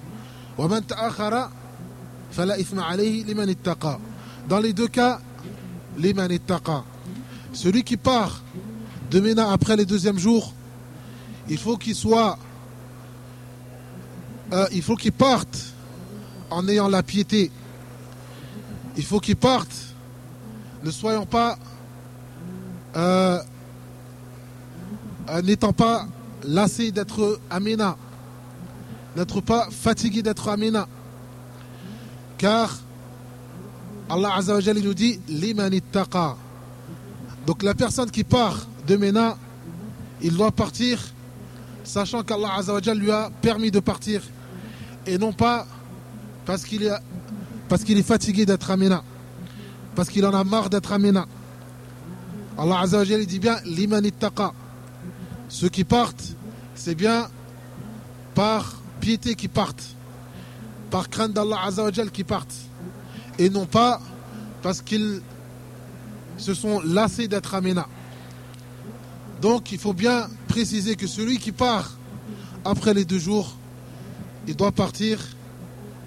ومن 0.58 0.88
تأخر 0.88 1.50
فلا 2.32 2.60
إثم 2.60 2.80
عليه 2.80 3.24
لمن 3.24 3.50
اتقى 3.50 4.00
Dans 4.50 4.60
les 4.60 4.74
deux 4.74 4.88
cas, 4.88 5.20
liman 6.00 6.32
ittaqa. 6.32 6.84
Celui 7.54 7.84
qui 7.84 7.98
part 7.98 8.42
de 9.12 9.20
Mina 9.20 9.52
après 9.52 9.76
les 9.76 9.86
deuxième 9.86 10.18
jours, 10.18 10.54
il 11.50 11.58
faut 11.60 11.78
qu'il 11.78 11.94
soit 11.94 12.40
euh, 14.52 14.66
il 14.72 14.82
faut 14.82 14.96
qu'il 14.96 15.12
parte 15.12 15.74
en 16.50 16.68
ayant 16.68 16.88
la 16.88 17.04
piété. 17.04 17.52
Il 18.98 19.06
faut 19.06 19.20
qu'il 19.20 19.36
parte. 19.36 19.72
Ne 20.84 20.90
soyons 20.90 21.28
pas 21.28 21.58
euh, 22.96 23.40
euh, 25.30 25.42
n'étant 25.44 25.74
pas 25.74 26.08
lassé 26.47 26.93
d'être 26.93 27.41
Amina, 27.51 27.97
n'être 29.17 29.41
pas 29.41 29.69
fatigué 29.71 30.23
d'être 30.23 30.49
Amina. 30.49 30.89
Car 32.39 32.79
Allah 34.09 34.35
Azza 34.37 34.55
wa 34.55 34.75
nous 34.75 34.95
dit 34.95 35.21
Donc 37.47 37.63
la 37.63 37.75
personne 37.75 38.11
qui 38.11 38.25
part 38.25 38.67
de 38.87 38.97
Mena, 38.97 39.37
il 40.21 40.37
doit 40.37 40.53
partir 40.53 40.99
sachant 41.85 42.23
qu'Allah 42.23 42.55
Azza 42.57 42.75
wa 42.75 42.95
lui 42.95 43.11
a 43.11 43.31
permis 43.43 43.71
de 43.71 43.81
partir 43.81 44.23
et 45.07 45.19
non 45.19 45.33
pas 45.33 45.67
parce 46.45 46.65
qu'il 46.65 46.83
est, 46.83 46.93
est 47.71 48.03
fatigué 48.03 48.47
d'être 48.47 48.71
Amina, 48.71 49.03
parce 49.95 50.09
qu'il 50.09 50.25
en 50.27 50.35
a 50.35 50.45
marre 50.45 50.71
d'être 50.71 50.93
Amina. 50.93 51.27
Allah 52.59 52.81
Azza 52.81 52.99
wa 52.99 53.05
dit 53.05 53.39
bien 53.39 53.57
l'ittaka. 53.65 54.53
Ceux 55.49 55.69
qui 55.69 55.85
partent, 55.85 56.34
c'est 56.75 56.95
bien 56.95 57.29
par 58.35 58.77
piété 59.01 59.35
qui 59.35 59.49
partent, 59.49 59.95
par 60.91 61.09
crainte 61.09 61.33
d'Allah 61.33 61.59
Azzawajal 61.65 62.11
qui 62.11 62.25
partent, 62.25 62.55
et 63.39 63.51
non 63.51 63.67
pas 63.67 64.01
parce 64.63 64.83
qu'ils 64.83 65.21
se 66.37 66.55
sont 66.55 66.81
lassés 66.81 67.29
d'être 67.29 67.55
Amena. 67.55 67.87
Donc 69.41 69.73
il 69.73 69.79
faut 69.79 69.93
bien 69.93 70.29
préciser 70.49 70.97
que 70.97 71.07
celui 71.07 71.39
qui 71.39 71.53
part 71.53 71.93
après 72.65 72.95
les 72.95 73.05
deux 73.05 73.19
jours, 73.19 73.57
il 74.47 74.57
doit 74.57 74.73
partir, 74.73 75.19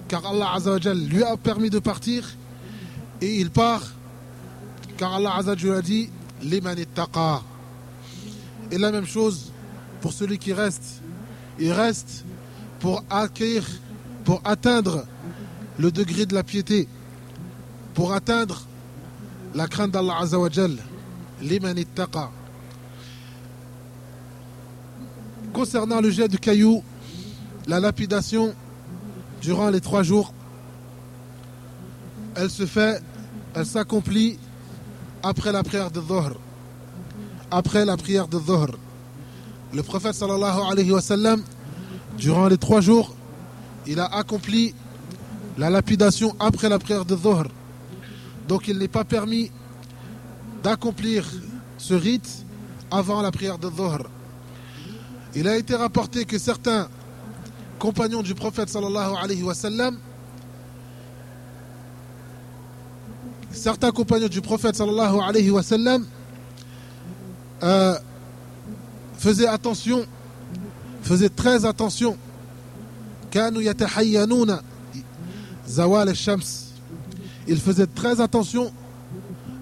car 0.07 0.25
Allah 0.25 0.53
Azzawajal 0.55 0.97
lui 0.97 1.23
a 1.23 1.37
permis 1.37 1.69
de 1.69 1.79
partir, 1.79 2.27
et 3.21 3.39
il 3.39 3.51
part, 3.51 3.83
car 4.97 5.15
Allah 5.15 5.35
Azzawajal 5.35 5.77
a 5.77 5.81
dit, 5.81 6.09
taqa. 6.93 7.41
Et 8.71 8.77
la 8.77 8.91
même 8.91 9.05
chose 9.05 9.51
pour 10.01 10.13
celui 10.13 10.37
qui 10.37 10.53
reste. 10.53 11.01
Il 11.59 11.71
reste 11.71 12.25
pour 12.79 13.03
acquérir, 13.09 13.65
pour 14.23 14.41
atteindre 14.45 15.05
le 15.79 15.91
degré 15.91 16.25
de 16.25 16.35
la 16.35 16.43
piété, 16.43 16.87
pour 17.93 18.13
atteindre 18.13 18.63
la 19.55 19.67
crainte 19.67 19.91
d'Allah 19.91 20.17
Azzawajal, 20.21 20.77
l'iman 21.41 21.75
taqa. 21.95 22.29
Concernant 25.53 26.01
le 26.01 26.11
jet 26.11 26.27
de 26.27 26.37
cailloux, 26.37 26.83
la 27.67 27.79
lapidation 27.79 28.53
durant 29.41 29.69
les 29.69 29.81
trois 29.81 30.03
jours, 30.03 30.33
elle 32.35 32.51
se 32.51 32.65
fait, 32.65 33.01
elle 33.55 33.65
s'accomplit 33.65 34.37
après 35.23 35.51
la 35.51 35.63
prière 35.63 35.89
de 35.89 35.99
Dhuhr 35.99 36.37
après 37.51 37.85
la 37.85 37.97
prière 37.97 38.27
de 38.27 38.39
Dhuhr. 38.39 38.77
Le 39.73 39.83
prophète 39.83 40.13
sallallahu 40.13 40.71
alayhi 40.71 40.91
wa 40.91 41.01
sallam, 41.01 41.43
durant 42.17 42.47
les 42.47 42.57
trois 42.57 42.81
jours, 42.81 43.13
il 43.85 43.99
a 43.99 44.05
accompli 44.05 44.73
la 45.57 45.69
lapidation 45.69 46.35
après 46.39 46.69
la 46.69 46.79
prière 46.79 47.05
de 47.05 47.15
Dhuhr. 47.15 47.43
Donc 48.47 48.67
il 48.67 48.77
n'est 48.77 48.87
pas 48.87 49.03
permis 49.03 49.51
d'accomplir 50.63 51.25
ce 51.77 51.93
rite 51.93 52.45
avant 52.91 53.21
la 53.21 53.31
prière 53.31 53.57
de 53.57 53.69
Dhuhr. 53.69 53.99
Il 55.35 55.47
a 55.47 55.57
été 55.57 55.75
rapporté 55.75 56.25
que 56.25 56.37
certains 56.37 56.87
compagnons 57.77 58.23
du 58.23 58.33
prophète 58.33 58.69
sallallahu 58.69 59.15
alayhi 59.21 59.43
wa 59.43 59.53
sallam 59.53 59.97
certains 63.51 63.91
compagnons 63.91 64.27
du 64.27 64.41
prophète 64.41 64.75
sallallahu 64.75 65.19
alayhi 65.21 65.49
wa 65.51 65.63
sallam 65.63 66.05
euh, 67.63 67.97
faisait 69.17 69.47
attention, 69.47 70.05
faisait 71.01 71.29
très 71.29 71.65
attention. 71.65 72.17
zawal 75.67 76.15
shams 76.15 76.41
Il 77.47 77.57
faisait 77.57 77.87
très 77.87 78.21
attention 78.21 78.71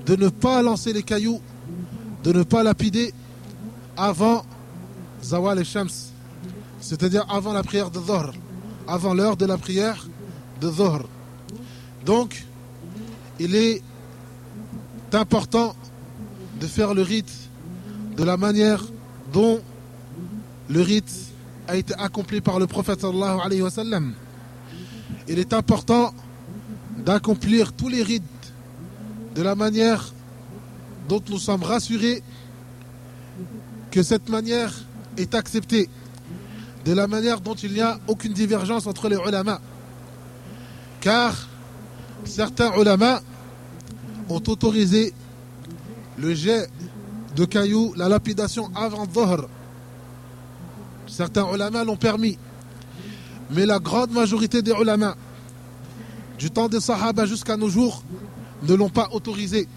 de 0.06 0.16
ne 0.16 0.30
pas 0.30 0.62
lancer 0.62 0.94
les 0.94 1.04
cailloux, 1.04 1.42
de 2.24 2.32
ne 2.32 2.44
pas 2.44 2.64
lapider 2.64 3.14
avant 3.98 4.46
zawal 5.24 5.64
shams 5.66 5.90
c'est-à-dire 6.86 7.26
avant 7.30 7.52
la 7.52 7.64
prière 7.64 7.90
de 7.90 8.00
Dhuhr, 8.00 8.32
avant 8.88 9.16
l'heure 9.16 9.38
de 9.38 9.48
la 9.48 9.58
prière 9.58 10.08
de 10.62 10.70
Dhuhr. 10.70 11.08
Donc, 12.06 12.46
il 13.40 13.56
est 13.56 13.82
important 15.12 15.76
de 16.60 16.68
faire 16.68 16.94
le 16.94 17.02
rite 17.02 17.50
de 18.18 18.24
la 18.24 18.38
manière 18.38 18.84
dont 19.36 19.60
le 20.70 20.82
rite 20.82 21.14
a 21.68 21.76
été 21.76 21.94
accompli 21.96 22.40
par 22.40 22.58
le 22.58 22.68
prophète 22.68 23.02
sallallahu 23.02 23.40
alayhi 23.44 23.62
wa 23.62 23.70
sallam. 23.70 24.14
Il 25.28 25.40
est 25.40 25.52
important 25.52 26.14
d'accomplir 26.98 27.74
tous 27.74 27.90
les 27.90 28.02
rites 28.02 28.24
de 29.36 29.42
la 29.42 29.56
manière 29.56 30.14
dont 31.10 31.22
nous 31.30 31.38
sommes 31.38 31.64
rassurés 31.64 32.24
que 33.92 34.04
cette 34.04 34.30
manière 34.30 34.74
est 35.18 35.36
acceptée, 35.36 35.90
de 36.86 36.94
la 36.94 37.08
manière 37.08 37.42
dont 37.42 37.56
il 37.56 37.74
n'y 37.74 37.82
a 37.82 38.00
aucune 38.08 38.32
divergence 38.32 38.88
entre 38.88 39.10
les 39.10 39.18
ulama. 39.18 39.60
Car 41.02 41.50
certains 42.24 42.72
ulama 42.80 43.22
ont 44.30 44.42
autorisé 44.48 45.14
le 46.18 46.34
jet 46.34 46.70
de 47.36 47.46
cailloux, 47.46 47.94
la 47.98 48.10
lapidation 48.10 48.72
avant 48.76 49.06
Dhuhr. 49.06 49.48
Certains 51.08 51.46
ulama 51.54 51.84
l'ont 51.84 51.98
permis. 51.98 52.38
Mais 53.52 53.66
la 53.66 53.80
grande 53.80 54.12
majorité 54.12 54.62
des 54.62 54.72
ulama, 54.72 55.16
du 56.40 56.50
temps 56.50 56.68
des 56.68 56.80
Sahaba 56.80 57.26
jusqu'à 57.26 57.58
nos 57.58 57.70
jours, 57.70 58.04
ne 58.64 58.74
l'ont 58.74 58.90
pas 58.90 59.10
autorisé. 59.12 59.68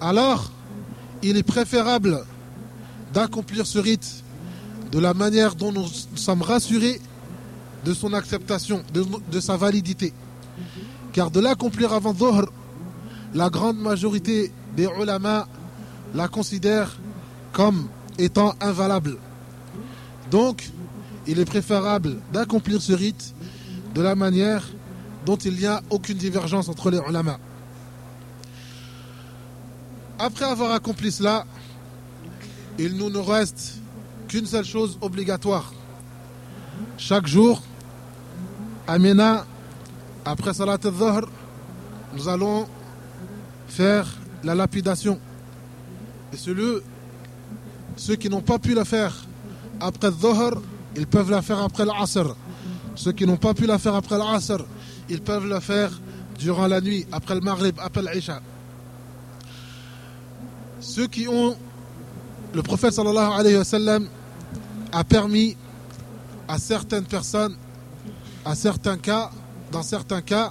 Alors, 0.00 0.50
il 1.22 1.36
est 1.36 1.42
préférable 1.42 2.24
d'accomplir 3.12 3.66
ce 3.66 3.78
rite 3.78 4.24
de 4.92 4.98
la 4.98 5.12
manière 5.12 5.54
dont 5.54 5.72
nous 5.72 5.86
sommes 6.14 6.42
rassurés 6.42 7.00
de 7.84 7.92
son 7.92 8.12
acceptation, 8.12 8.82
de, 8.92 9.40
sa 9.40 9.56
validité. 9.56 10.12
Car 11.12 11.30
de 11.30 11.40
l'accomplir 11.40 11.92
avant 11.92 12.14
Dhuhr, 12.14 12.50
la 13.34 13.50
grande 13.50 13.78
majorité 13.78 14.52
des 14.76 14.88
ulama 15.00 15.46
la 16.14 16.28
considère 16.28 16.98
comme 17.52 17.88
étant 18.18 18.54
invalable. 18.60 19.16
Donc, 20.30 20.70
il 21.26 21.38
est 21.38 21.44
préférable 21.44 22.16
d'accomplir 22.32 22.80
ce 22.80 22.92
rite 22.92 23.34
de 23.94 24.02
la 24.02 24.14
manière 24.14 24.66
dont 25.26 25.36
il 25.36 25.54
n'y 25.54 25.66
a 25.66 25.82
aucune 25.90 26.16
divergence 26.16 26.68
entre 26.68 26.90
les 26.90 26.98
ulama. 27.08 27.38
Après 30.18 30.44
avoir 30.44 30.72
accompli 30.72 31.10
cela, 31.10 31.46
il 32.78 32.96
nous 32.96 33.10
ne 33.10 33.18
reste 33.18 33.80
qu'une 34.28 34.46
seule 34.46 34.64
chose 34.64 34.98
obligatoire. 35.00 35.72
Chaque 36.96 37.26
jour, 37.26 37.62
à 38.86 38.96
après 40.24 40.54
Salat 40.54 40.78
al 40.84 41.24
nous 42.14 42.28
allons 42.28 42.66
faire 43.68 44.06
la 44.42 44.54
lapidation 44.54 45.18
et 46.32 46.36
ceux, 47.96 48.16
qui 48.16 48.28
n'ont 48.28 48.40
pas 48.40 48.58
pu 48.58 48.74
la 48.74 48.84
faire 48.84 49.14
après 49.80 50.10
Dhuhr, 50.10 50.60
ils 50.96 51.06
peuvent 51.06 51.30
la 51.30 51.42
faire 51.42 51.60
après 51.60 51.84
l'Asr. 51.84 52.34
Ceux 52.94 53.12
qui 53.12 53.26
n'ont 53.26 53.36
pas 53.36 53.54
pu 53.54 53.66
la 53.66 53.78
faire 53.78 53.94
après 53.94 54.18
l'Asr, 54.18 54.58
ils 55.08 55.20
peuvent 55.20 55.46
la 55.46 55.60
faire 55.60 55.90
durant 56.38 56.66
la 56.66 56.80
nuit, 56.80 57.06
après 57.12 57.34
le 57.34 57.40
Maghrib, 57.40 57.76
après 57.80 58.02
l'Isha. 58.02 58.40
Ceux 60.80 61.06
qui 61.06 61.28
ont. 61.28 61.56
Le 62.52 62.62
prophète 62.62 62.92
sallallahu 62.92 63.32
alayhi 63.38 63.56
wa 63.56 63.64
sallam 63.64 64.08
a 64.90 65.04
permis 65.04 65.56
à 66.48 66.58
certaines 66.58 67.04
personnes, 67.04 67.54
à 68.44 68.56
certains 68.56 68.96
cas, 68.98 69.30
dans 69.70 69.82
certains 69.84 70.20
cas, 70.20 70.50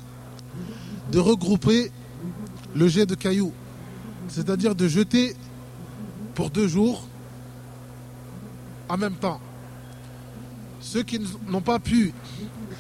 de 1.12 1.20
regrouper 1.20 1.92
le 2.74 2.88
jet 2.88 3.06
de 3.06 3.16
cailloux. 3.16 3.52
C'est-à-dire 4.30 4.76
de 4.76 4.88
jeter 4.88 5.36
pour 6.40 6.52
deux 6.52 6.70
jours 6.70 7.04
en 8.88 8.96
même 8.96 9.16
temps. 9.16 9.42
Ceux 10.80 11.04
qui 11.04 11.20
n'ont 11.50 11.60
pas 11.60 11.80
pu 11.80 12.14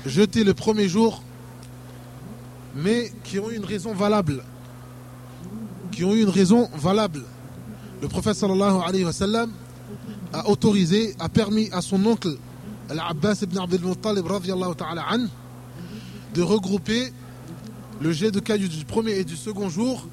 jeter 0.06 0.46
le 0.46 0.54
premier 0.54 0.88
jour, 0.88 1.22
mais 2.74 3.12
qui 3.26 3.38
ont 3.38 3.52
eu 3.52 3.58
une 3.58 3.66
raison 3.66 3.94
valable, 3.94 4.46
qui 5.92 6.06
ont 6.06 6.16
eu 6.16 6.22
une 6.22 6.30
raison 6.30 6.70
valable. 6.74 7.26
Le 8.02 8.08
prophète 8.08 8.36
sallallahu 8.36 8.78
alayhi 8.82 9.04
wa 9.04 9.12
sallam 9.12 9.52
a 10.32 10.48
autorisé, 10.48 11.14
a 11.20 11.28
permis 11.28 11.68
à 11.74 11.82
son 11.82 12.06
oncle, 12.06 12.38
Al-Abbas 12.90 13.40
ibn 13.42 13.58
Abdul 13.58 13.82
Muttalib 13.82 14.26
ta'ala 14.78 15.06
de 16.34 16.42
regrouper 16.42 17.12
le 18.00 18.14
jet 18.14 18.32
de 18.32 18.40
cailloux 18.40 18.70
du 18.70 18.86
premier 18.86 19.18
et 19.20 19.26
du 19.26 19.36
second 19.36 19.68
jour, 19.68 20.08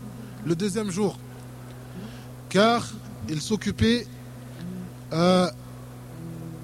le 0.44 0.56
deuxième 0.56 0.90
jour. 0.90 1.16
Car 2.48 2.84
il 3.28 3.40
s'occupait 3.40 4.06
euh, 5.12 5.48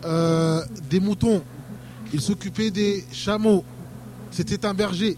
euh, 0.04 0.62
des 0.90 1.00
moutons, 1.00 1.42
il 2.12 2.20
s'occupait 2.20 2.70
des 2.70 3.04
chameaux, 3.12 3.64
c'était 4.30 4.66
un 4.66 4.74
berger. 4.74 5.16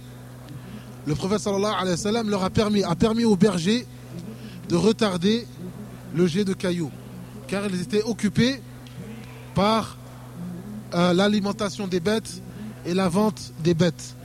Le 1.06 1.14
prophète 1.14 1.40
sallallahu 1.40 1.74
alayhi 1.78 2.28
leur 2.28 2.44
a 2.44 2.50
permis, 2.50 2.82
a 2.82 2.94
permis 2.94 3.24
aux 3.24 3.36
bergers 3.36 3.86
de 4.68 4.76
retarder 4.76 5.46
le 6.14 6.26
jet 6.26 6.44
de 6.44 6.54
cailloux, 6.54 6.90
car 7.46 7.66
ils 7.66 7.80
étaient 7.80 8.02
occupés 8.02 8.62
par 9.54 9.98
euh, 10.94 11.12
l'alimentation 11.12 11.86
des 11.86 12.00
bêtes 12.00 12.42
et 12.86 12.94
la 12.94 13.08
vente 13.08 13.52
des 13.62 13.74
bêtes. 13.74 14.16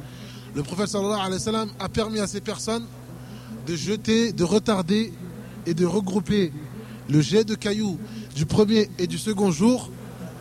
Le 0.56 0.64
prophète 0.64 0.88
sallallahu 0.88 1.20
alayhi 1.20 1.70
a 1.80 1.90
permis 1.90 2.20
à 2.20 2.28
ces 2.28 2.42
personnes 2.42 2.86
de 3.68 3.76
jeter, 3.76 4.32
de 4.32 4.44
retarder 4.44 5.14
et 5.66 5.74
de 5.74 5.86
regrouper 5.86 6.52
le 7.10 7.22
jet 7.22 7.44
de 7.44 7.56
cailloux 7.56 8.00
du 8.36 8.46
premier 8.46 8.90
et 9.00 9.08
du 9.08 9.18
second 9.18 9.52
jour, 9.52 9.90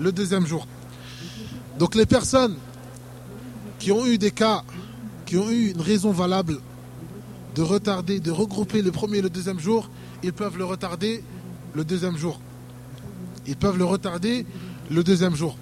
le 0.01 0.13
deuxième 0.13 0.47
jour. 0.47 0.67
Donc 1.79 1.95
les 1.95 2.07
personnes 2.07 2.57
qui 3.79 3.93
ont 3.93 4.05
eu 4.07 4.19
des 4.19 4.31
cas, 4.31 4.63
qui 5.25 5.37
ont 5.37 5.51
eu 5.51 5.71
une 5.71 5.81
raison 5.81 6.13
valable 6.13 6.59
de 7.55 7.63
retarder, 7.63 8.21
de 8.21 8.31
regrouper 8.31 8.83
le 8.83 8.93
premier 8.93 9.19
et 9.19 9.23
le 9.23 9.31
deuxième 9.31 9.59
jour, 9.59 9.91
ils 10.23 10.33
peuvent 10.33 10.59
le 10.59 10.65
retarder 10.65 11.23
le 11.75 11.85
deuxième 11.85 12.17
jour. 12.17 12.41
Ils 13.47 13.57
peuvent 13.57 13.79
le 13.79 13.85
retarder 13.85 14.45
le 14.91 15.03
deuxième 15.03 15.35
jour. 15.35 15.57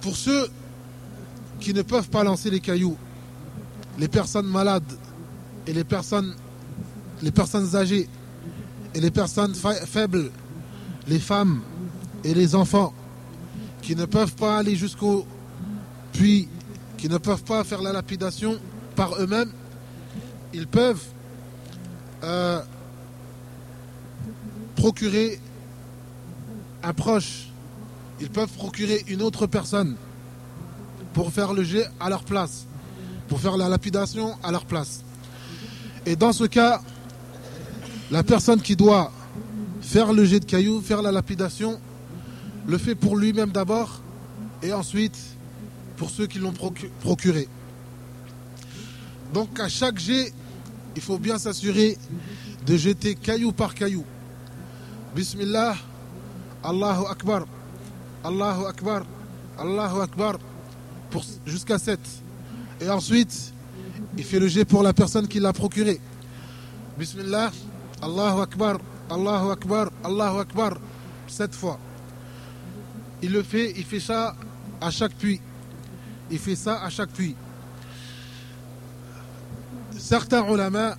Pour 0.00 0.16
ceux 0.16 0.48
qui 1.60 1.74
ne 1.74 1.82
peuvent 1.82 2.08
pas 2.08 2.24
lancer 2.24 2.50
les 2.50 2.60
cailloux, 2.60 2.96
les 3.98 4.08
personnes 4.08 4.46
malades 4.46 4.84
et 5.66 5.72
les 5.72 5.84
personnes, 5.84 6.34
les 7.22 7.32
personnes 7.32 7.74
âgées 7.74 8.08
et 8.96 9.00
les 9.00 9.10
personnes 9.10 9.54
faibles, 9.54 10.30
les 11.06 11.18
femmes 11.18 11.60
et 12.24 12.32
les 12.32 12.54
enfants 12.54 12.94
qui 13.82 13.94
ne 13.94 14.06
peuvent 14.06 14.34
pas 14.34 14.56
aller 14.56 14.74
jusqu'au 14.74 15.26
puits, 16.14 16.48
qui 16.96 17.10
ne 17.10 17.18
peuvent 17.18 17.44
pas 17.44 17.62
faire 17.62 17.82
la 17.82 17.92
lapidation 17.92 18.58
par 18.94 19.20
eux-mêmes, 19.20 19.52
ils 20.54 20.66
peuvent 20.66 21.04
euh, 22.24 22.62
procurer 24.76 25.40
un 26.82 26.94
proche, 26.94 27.48
ils 28.18 28.30
peuvent 28.30 28.48
procurer 28.48 29.04
une 29.08 29.20
autre 29.20 29.46
personne 29.46 29.96
pour 31.12 31.34
faire 31.34 31.52
le 31.52 31.64
jet 31.64 31.86
à 32.00 32.08
leur 32.08 32.24
place, 32.24 32.64
pour 33.28 33.40
faire 33.40 33.58
la 33.58 33.68
lapidation 33.68 34.38
à 34.42 34.50
leur 34.50 34.64
place. 34.64 35.04
Et 36.06 36.16
dans 36.16 36.32
ce 36.32 36.44
cas, 36.44 36.80
la 38.10 38.22
personne 38.22 38.60
qui 38.60 38.76
doit 38.76 39.12
faire 39.80 40.12
le 40.12 40.24
jet 40.24 40.40
de 40.40 40.44
cailloux, 40.44 40.80
faire 40.80 41.02
la 41.02 41.12
lapidation, 41.12 41.80
le 42.66 42.78
fait 42.78 42.94
pour 42.94 43.16
lui-même 43.16 43.50
d'abord 43.50 44.00
et 44.62 44.72
ensuite 44.72 45.18
pour 45.96 46.10
ceux 46.10 46.26
qui 46.26 46.38
l'ont 46.38 46.54
procuré. 47.00 47.48
Donc 49.32 49.58
à 49.60 49.68
chaque 49.68 49.98
jet, 49.98 50.32
il 50.94 51.02
faut 51.02 51.18
bien 51.18 51.38
s'assurer 51.38 51.98
de 52.66 52.76
jeter 52.76 53.14
caillou 53.14 53.52
par 53.52 53.74
caillou. 53.74 54.04
Bismillah, 55.14 55.76
Allahu 56.62 57.06
Akbar, 57.08 57.46
Allahu 58.24 58.66
Akbar, 58.66 59.02
Allahu 59.58 60.00
Akbar 60.02 60.38
jusqu'à 61.46 61.78
7. 61.78 61.98
Et 62.80 62.90
ensuite, 62.90 63.52
il 64.18 64.24
fait 64.24 64.38
le 64.38 64.48
jet 64.48 64.64
pour 64.64 64.82
la 64.82 64.92
personne 64.92 65.26
qui 65.28 65.40
l'a 65.40 65.52
procuré. 65.52 66.00
Bismillah, 66.98 67.50
Allahu 68.02 68.40
Akbar, 68.40 68.78
Allahu 69.10 69.50
Akbar, 69.50 69.90
Allahu 70.04 70.38
Akbar, 70.40 70.78
7 71.28 71.54
fois. 71.54 71.78
Il 73.22 73.32
le 73.32 73.42
fait, 73.42 73.72
il 73.76 73.84
fait 73.84 74.00
ça 74.00 74.36
à 74.80 74.90
chaque 74.90 75.14
puits. 75.14 75.40
Il 76.30 76.38
fait 76.38 76.56
ça 76.56 76.82
à 76.82 76.90
chaque 76.90 77.10
puits. 77.10 77.34
Certains 79.98 80.46
ulama, 80.46 80.96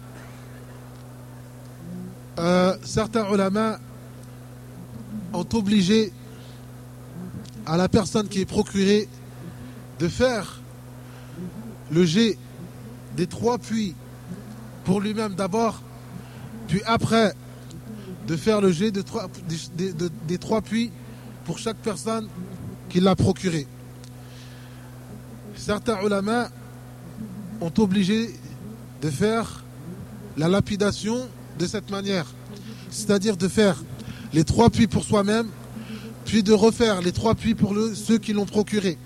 euh, 2.40 2.76
certains 2.84 3.32
ulama 3.32 3.80
ont 5.34 5.48
obligé 5.54 6.12
à 7.66 7.78
la 7.78 7.88
personne 7.88 8.28
qui 8.28 8.42
est 8.42 8.46
procurée 8.46 9.08
de 10.00 10.08
faire 10.08 10.62
le 11.92 12.06
jet 12.06 12.38
des 13.16 13.28
trois 13.28 13.58
puits 13.58 13.96
pour 14.84 15.02
lui-même 15.02 15.36
d'abord, 15.36 15.82
puis 16.68 16.82
après 16.86 17.34
de 18.28 18.36
faire 18.36 18.62
le 18.62 18.72
jet 18.72 18.92
des, 18.92 20.38
trois, 20.38 20.62
puits 20.62 20.92
pour 21.46 21.60
chaque 21.60 21.78
personne 21.78 22.28
qui 22.90 23.00
l'a 23.00 23.16
procuré. 23.16 23.68
Certains 25.56 26.02
ulama 26.06 26.50
ont 27.62 27.72
obligé 27.78 28.36
de 29.02 29.10
faire 29.10 29.64
la 30.36 30.50
lapidation 30.50 31.28
de 31.58 31.66
cette 31.66 31.90
manière, 31.90 32.26
c'est-à-dire 32.90 33.38
de 33.38 33.48
faire 33.48 33.82
les 34.34 34.44
trois 34.44 34.70
puits 34.70 34.88
pour 34.88 35.04
soi-même, 35.04 35.48
puis 36.26 36.44
de 36.44 36.52
refaire 36.52 37.02
les 37.02 37.14
trois 37.14 37.34
puits 37.34 37.56
pour 37.56 37.74
ceux 37.96 38.18
qui 38.18 38.34
l'ont 38.34 38.46
procuré 38.46 38.98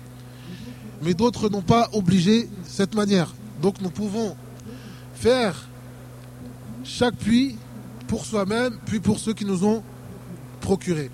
mais 1.02 1.14
d'autres 1.14 1.48
n'ont 1.48 1.62
pas 1.62 1.90
obligé 1.92 2.48
cette 2.64 2.94
manière. 2.94 3.34
Donc 3.60 3.80
nous 3.80 3.90
pouvons 3.90 4.36
faire 5.14 5.68
chaque 6.84 7.16
puits 7.16 7.56
pour 8.08 8.24
soi-même, 8.24 8.78
puis 8.84 9.00
pour 9.00 9.18
ceux 9.18 9.32
qui 9.32 9.44
nous 9.44 9.64
ont 9.64 9.82
procuré. 10.60 11.10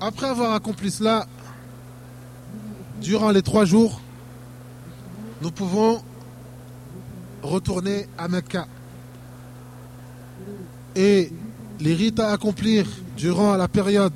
Après 0.00 0.26
avoir 0.26 0.52
accompli 0.52 0.90
cela, 0.90 1.26
durant 3.00 3.30
les 3.30 3.42
trois 3.42 3.64
jours, 3.64 4.00
nous 5.42 5.50
pouvons 5.50 6.02
retourner 7.42 8.06
à 8.16 8.28
Mecca. 8.28 8.66
Et 10.96 11.32
les 11.80 11.94
rites 11.94 12.20
à 12.20 12.30
accomplir 12.30 12.86
durant 13.16 13.56
la 13.56 13.68
période 13.68 14.12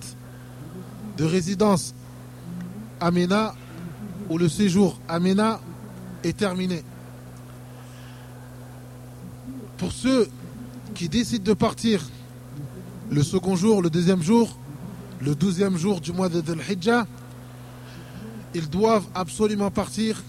de 1.16 1.24
résidence 1.24 1.94
Amena, 3.00 3.54
où 4.30 4.38
le 4.38 4.48
séjour 4.48 4.98
Amena 5.08 5.60
est 6.22 6.36
terminé. 6.36 6.84
Pour 9.78 9.92
ceux 9.92 10.28
qui 10.94 11.08
décident 11.08 11.44
de 11.44 11.54
partir 11.54 12.02
le 13.10 13.22
second 13.22 13.54
jour, 13.54 13.80
le 13.80 13.90
deuxième 13.90 14.22
jour, 14.22 14.58
le 15.20 15.36
douzième 15.36 15.76
jour 15.76 16.00
du 16.00 16.12
mois 16.12 16.28
de 16.28 16.40
Dhul 16.40 16.60
Hijjah, 16.68 17.06
ils 18.54 18.68
doivent 18.68 19.06
absolument 19.14 19.70
partir 19.70 20.22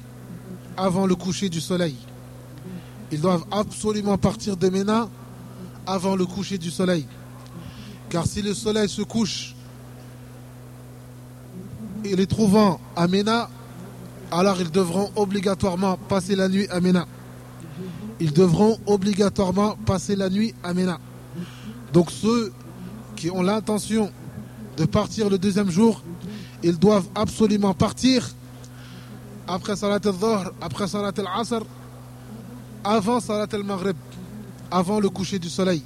avant 0.78 1.08
le 1.08 1.16
coucher 1.16 1.50
du 1.50 1.62
soleil. 1.62 1.96
Ils 3.12 3.20
doivent 3.20 3.46
absolument 3.52 4.20
partir 4.20 4.56
de 4.56 4.70
Mena 4.70 5.10
avant 5.88 6.16
le 6.16 6.28
coucher 6.28 6.60
du 6.60 6.70
soleil. 6.70 7.08
Car 8.10 8.28
si 8.28 8.44
le 8.44 8.54
soleil 8.54 8.88
se 8.88 9.02
couche 9.02 9.56
et 12.04 12.16
les 12.16 12.28
trouvant 12.28 12.80
à 12.96 13.08
Mena, 13.08 13.50
alors 14.32 14.62
ils 14.62 14.70
devront 14.70 15.12
obligatoirement 15.16 15.98
passer 15.98 16.36
la 16.36 16.50
nuit 16.50 16.68
à 16.70 16.80
Mena. 16.80 17.08
Ils 18.20 18.34
devront 18.34 18.78
obligatoirement 18.86 19.76
passer 19.86 20.16
la 20.16 20.30
nuit 20.30 20.54
à 20.64 20.74
Mena. 20.74 21.00
Donc 21.94 22.12
ceux 22.12 22.52
qui 23.16 23.32
ont 23.32 23.42
l'intention 23.42 24.12
de 24.78 24.86
partir 24.86 25.30
le 25.30 25.38
deuxième 25.38 25.70
jour, 25.70 26.02
ils 26.64 26.78
doivent 26.78 27.08
absolument 27.16 27.74
partir 27.74 28.30
après 29.48 29.76
Salat 29.76 30.00
al-Dhuhr, 30.04 30.52
après 30.62 30.88
Salat 30.88 31.12
al-Asr, 31.18 31.62
avant 32.84 33.20
Salat 33.20 33.48
al-Maghrib, 33.52 33.96
avant 34.70 35.00
le 35.00 35.10
coucher 35.10 35.40
du 35.40 35.50
soleil. 35.50 35.82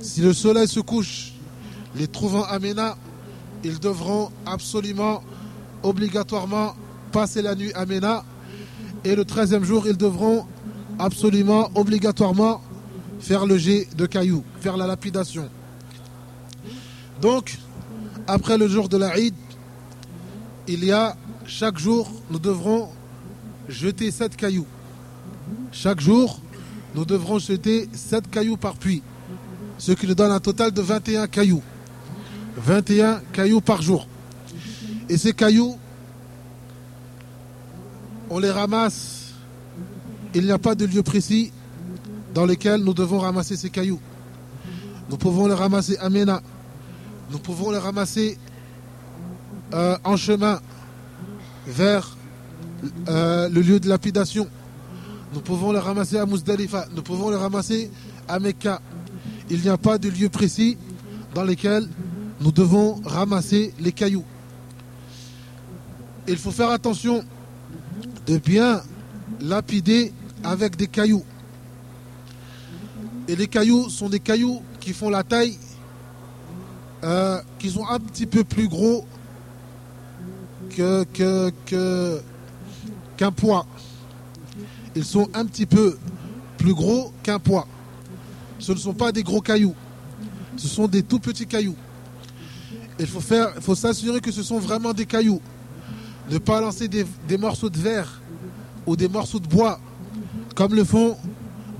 Si 0.00 0.20
le 0.20 0.32
soleil 0.32 0.68
se 0.68 0.80
couche, 0.80 1.32
les 1.96 2.06
trouvant 2.06 2.44
à 2.44 2.58
Ména, 2.58 2.96
ils 3.64 3.80
devront 3.80 4.30
absolument, 4.46 5.22
obligatoirement 5.82 6.74
passer 7.10 7.42
la 7.42 7.54
nuit 7.54 7.72
à 7.74 7.86
Ména. 7.86 8.24
Et 9.04 9.16
le 9.16 9.24
13e 9.24 9.64
jour, 9.64 9.86
ils 9.86 9.96
devront 9.96 10.46
absolument, 10.98 11.70
obligatoirement 11.74 12.60
faire 13.20 13.46
le 13.46 13.58
jet 13.58 13.88
de 13.96 14.06
cailloux, 14.06 14.44
faire 14.60 14.76
la 14.76 14.86
lapidation. 14.86 15.48
Donc, 17.20 17.58
après 18.26 18.58
le 18.58 18.68
jour 18.68 18.88
de 18.88 18.96
la 18.96 19.18
Eid, 19.18 19.34
il 20.66 20.84
y 20.84 20.92
a 20.92 21.16
chaque 21.46 21.78
jour, 21.78 22.10
nous 22.30 22.38
devrons 22.38 22.90
jeter 23.68 24.10
sept 24.10 24.36
cailloux. 24.36 24.66
Chaque 25.72 26.00
jour, 26.00 26.40
nous 26.94 27.04
devrons 27.04 27.38
jeter 27.38 27.88
sept 27.92 28.30
cailloux 28.30 28.56
par 28.56 28.74
puits, 28.74 29.02
ce 29.78 29.92
qui 29.92 30.06
nous 30.06 30.14
donne 30.14 30.32
un 30.32 30.40
total 30.40 30.70
de 30.72 30.80
21 30.80 31.26
cailloux. 31.26 31.62
21 32.56 33.20
cailloux 33.32 33.60
par 33.60 33.82
jour. 33.82 34.06
Et 35.08 35.16
ces 35.16 35.32
cailloux, 35.32 35.76
on 38.30 38.38
les 38.38 38.50
ramasse. 38.50 39.27
Il 40.38 40.44
n'y 40.44 40.52
a 40.52 40.58
pas 40.58 40.76
de 40.76 40.86
lieu 40.86 41.02
précis 41.02 41.50
dans 42.32 42.46
lequel 42.46 42.84
nous 42.84 42.94
devons 42.94 43.18
ramasser 43.18 43.56
ces 43.56 43.70
cailloux. 43.70 43.98
Nous 45.10 45.16
pouvons 45.16 45.48
les 45.48 45.54
ramasser 45.54 45.96
à 45.96 46.08
Mena. 46.10 46.40
Nous 47.32 47.40
pouvons 47.40 47.72
les 47.72 47.78
ramasser 47.78 48.38
euh, 49.74 49.98
en 50.04 50.16
chemin 50.16 50.60
vers 51.66 52.16
euh, 53.08 53.48
le 53.48 53.60
lieu 53.62 53.80
de 53.80 53.88
lapidation. 53.88 54.46
Nous 55.34 55.40
pouvons 55.40 55.72
les 55.72 55.80
ramasser 55.80 56.18
à 56.18 56.24
Muzdalifa. 56.24 56.86
Nous 56.94 57.02
pouvons 57.02 57.30
les 57.30 57.36
ramasser 57.36 57.90
à 58.28 58.38
Mecca. 58.38 58.80
Il 59.50 59.60
n'y 59.60 59.68
a 59.68 59.76
pas 59.76 59.98
de 59.98 60.08
lieu 60.08 60.28
précis 60.28 60.78
dans 61.34 61.42
lequel 61.42 61.88
nous 62.40 62.52
devons 62.52 63.00
ramasser 63.04 63.74
les 63.80 63.90
cailloux. 63.90 64.24
Il 66.28 66.36
faut 66.36 66.52
faire 66.52 66.70
attention 66.70 67.24
de 68.28 68.38
bien 68.38 68.82
lapider 69.40 70.12
avec 70.44 70.76
des 70.76 70.86
cailloux. 70.86 71.24
Et 73.26 73.36
les 73.36 73.46
cailloux 73.46 73.90
sont 73.90 74.08
des 74.08 74.20
cailloux 74.20 74.62
qui 74.80 74.92
font 74.92 75.10
la 75.10 75.22
taille, 75.22 75.58
euh, 77.04 77.40
qui 77.58 77.70
sont 77.70 77.86
un 77.86 78.00
petit 78.00 78.26
peu 78.26 78.42
plus 78.44 78.68
gros 78.68 79.04
que, 80.74 81.04
qu'un 83.16 83.32
poids. 83.32 83.66
Ils 84.96 85.04
sont 85.04 85.28
un 85.34 85.44
petit 85.44 85.66
peu 85.66 85.98
plus 86.56 86.74
gros 86.74 87.12
qu'un 87.22 87.38
poids. 87.38 87.66
Ce 88.58 88.72
ne 88.72 88.78
sont 88.78 88.94
pas 88.94 89.12
des 89.12 89.22
gros 89.22 89.40
cailloux. 89.40 89.74
Ce 90.56 90.66
sont 90.66 90.88
des 90.88 91.02
tout 91.02 91.20
petits 91.20 91.46
cailloux. 91.46 91.76
Il 92.98 93.06
faut, 93.06 93.20
faire, 93.20 93.52
faut 93.60 93.76
s'assurer 93.76 94.20
que 94.20 94.32
ce 94.32 94.42
sont 94.42 94.58
vraiment 94.58 94.92
des 94.92 95.06
cailloux. 95.06 95.40
Ne 96.30 96.38
pas 96.38 96.60
lancer 96.60 96.88
des 96.88 97.38
morceaux 97.38 97.70
de 97.70 97.78
verre 97.78 98.20
ou 98.86 98.96
des 98.96 99.08
morceaux 99.08 99.38
de 99.38 99.46
bois, 99.46 99.78
comme 100.58 100.74
le 100.74 100.82
font 100.82 101.16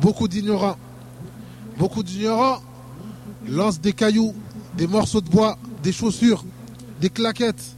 beaucoup 0.01 0.29
d'ignorants. 0.29 0.77
Beaucoup 1.79 2.05
d'ignorants 2.05 2.63
lancent 3.49 3.81
des 3.81 3.93
cailloux, 3.93 4.33
des 4.77 4.87
morceaux 4.87 5.21
de 5.21 5.29
bois, 5.29 5.59
des 5.83 5.91
chaussures, 5.91 6.45
des 7.01 7.11
claquettes 7.11 7.75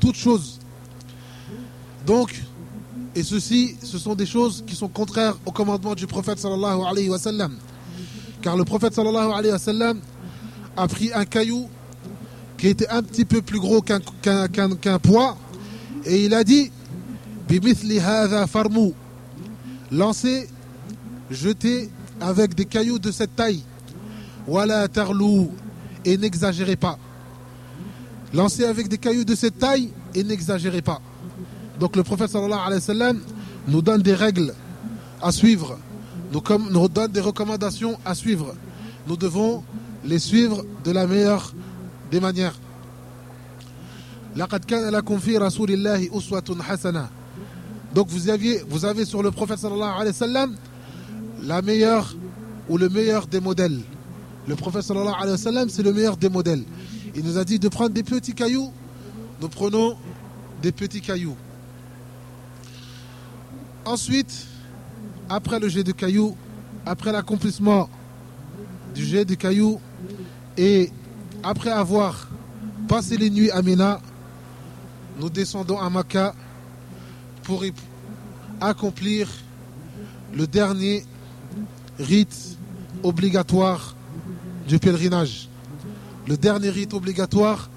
toutes 0.00 0.16
choses. 0.16 0.58
Donc, 2.04 2.34
et 3.14 3.22
ceci, 3.22 3.76
ce 3.80 3.96
sont 3.96 4.16
des 4.16 4.26
choses 4.26 4.64
qui 4.66 4.74
sont 4.74 4.88
contraires 4.88 5.36
au 5.46 5.52
commandement 5.52 5.94
du 5.94 6.08
prophète 6.08 6.40
sallallahu 6.40 6.80
alayhi 6.84 7.10
wa 7.10 7.18
sallam. 7.20 7.56
Car 8.42 8.56
le 8.56 8.64
prophète 8.64 8.92
sallallahu 8.92 9.30
alayhi 9.30 9.52
wa 9.52 9.58
sallam 9.60 10.00
a 10.76 10.88
pris 10.88 11.12
un 11.14 11.26
caillou 11.26 11.68
qui 12.58 12.66
était 12.66 12.88
un 12.88 13.04
petit 13.04 13.24
peu 13.24 13.40
plus 13.40 13.60
gros 13.60 13.82
qu'un 13.82 14.98
poids 14.98 15.36
et 16.04 16.24
il 16.24 16.34
a 16.34 16.42
dit 16.42 16.72
Bimithli 17.46 18.00
hadha 18.00 18.48
farmou 18.48 18.94
lancez, 19.90 20.48
jetez 21.30 21.90
avec 22.20 22.54
des 22.54 22.64
cailloux 22.64 22.98
de 22.98 23.10
cette 23.10 23.34
taille. 23.36 23.62
Wala 24.46 24.88
tarlou 24.88 25.50
et 26.04 26.16
n'exagérez 26.16 26.76
pas. 26.76 26.98
Lancez 28.32 28.64
avec 28.64 28.88
des 28.88 28.98
cailloux 28.98 29.24
de 29.24 29.34
cette 29.34 29.58
taille 29.58 29.90
et 30.14 30.22
n'exagérez 30.24 30.82
pas. 30.82 31.00
Donc 31.80 31.96
le 31.96 32.02
prophète 32.02 32.30
sallallahu 32.30 32.58
alayhi 32.58 32.74
wa 32.74 32.80
sallam 32.80 33.20
nous 33.68 33.82
donne 33.82 34.02
des 34.02 34.14
règles 34.14 34.54
à 35.22 35.32
suivre, 35.32 35.78
nous, 36.32 36.42
nous 36.70 36.88
donne 36.88 37.12
des 37.12 37.20
recommandations 37.20 37.98
à 38.04 38.14
suivre. 38.14 38.54
Nous 39.06 39.16
devons 39.16 39.64
les 40.04 40.18
suivre 40.18 40.64
de 40.84 40.90
la 40.90 41.06
meilleure 41.06 41.52
des 42.10 42.20
manières. 42.20 42.54
Donc 47.94 48.08
vous, 48.08 48.28
aviez, 48.28 48.60
vous 48.68 48.84
avez 48.84 49.04
sur 49.04 49.22
le 49.22 49.30
prophète 49.30 49.58
sallallahu 49.58 49.92
alayhi 49.94 50.08
wa 50.08 50.12
sallam 50.12 50.56
la 51.42 51.62
meilleure 51.62 52.16
ou 52.68 52.76
le 52.76 52.88
meilleur 52.88 53.26
des 53.28 53.40
modèles. 53.40 53.80
Le 54.48 54.56
prophète 54.56 54.82
sallallahu 54.82 55.14
alayhi 55.16 55.32
wa 55.32 55.38
sallam 55.38 55.68
c'est 55.68 55.82
le 55.84 55.92
meilleur 55.92 56.16
des 56.16 56.28
modèles. 56.28 56.64
Il 57.14 57.24
nous 57.24 57.38
a 57.38 57.44
dit 57.44 57.60
de 57.60 57.68
prendre 57.68 57.90
des 57.90 58.02
petits 58.02 58.34
cailloux. 58.34 58.72
Nous 59.40 59.48
prenons 59.48 59.96
des 60.60 60.72
petits 60.72 61.00
cailloux. 61.00 61.36
Ensuite, 63.84 64.46
après 65.28 65.60
le 65.60 65.68
jet 65.68 65.84
de 65.84 65.92
cailloux, 65.92 66.36
après 66.86 67.12
l'accomplissement 67.12 67.88
du 68.94 69.04
jet 69.04 69.24
de 69.24 69.34
cailloux 69.34 69.80
et 70.56 70.90
après 71.44 71.70
avoir 71.70 72.28
passé 72.88 73.16
les 73.16 73.30
nuits 73.30 73.50
à 73.50 73.62
Mina, 73.62 74.00
nous 75.20 75.30
descendons 75.30 75.78
à 75.78 75.88
Makkah 75.90 76.34
pour 77.44 77.62
accomplir 78.60 79.28
le 80.34 80.46
dernier 80.46 81.04
rite 81.98 82.58
obligatoire 83.02 83.94
du 84.66 84.78
pèlerinage 84.78 85.48
le 86.26 86.36
dernier 86.36 86.70
rite 86.70 86.94
obligatoire 86.94 87.68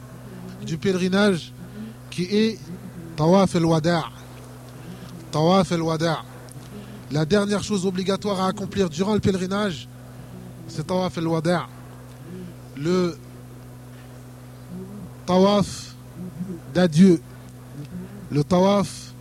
du 0.65 0.77
pèlerinage 0.77 1.51
qui 2.10 2.23
est 2.23 2.60
Tawaf 3.17 3.56
el-Wada'. 3.56 4.06
Tawaf 5.32 5.71
el-Wada'. 5.71 6.23
La 7.12 7.25
dernière 7.25 7.63
chose 7.63 7.86
obligatoire 7.86 8.41
à 8.41 8.47
accomplir 8.47 8.89
durant 8.89 9.13
le 9.13 9.19
pèlerinage, 9.19 9.89
c'est 10.67 10.88
Tawaf 10.88 11.17
el-Wada'. 11.17 11.67
Le 12.77 13.17
Tawaf 15.25 15.95
d'adieu. 16.73 17.21
Le 18.32 18.43
Tawaf 18.43 19.13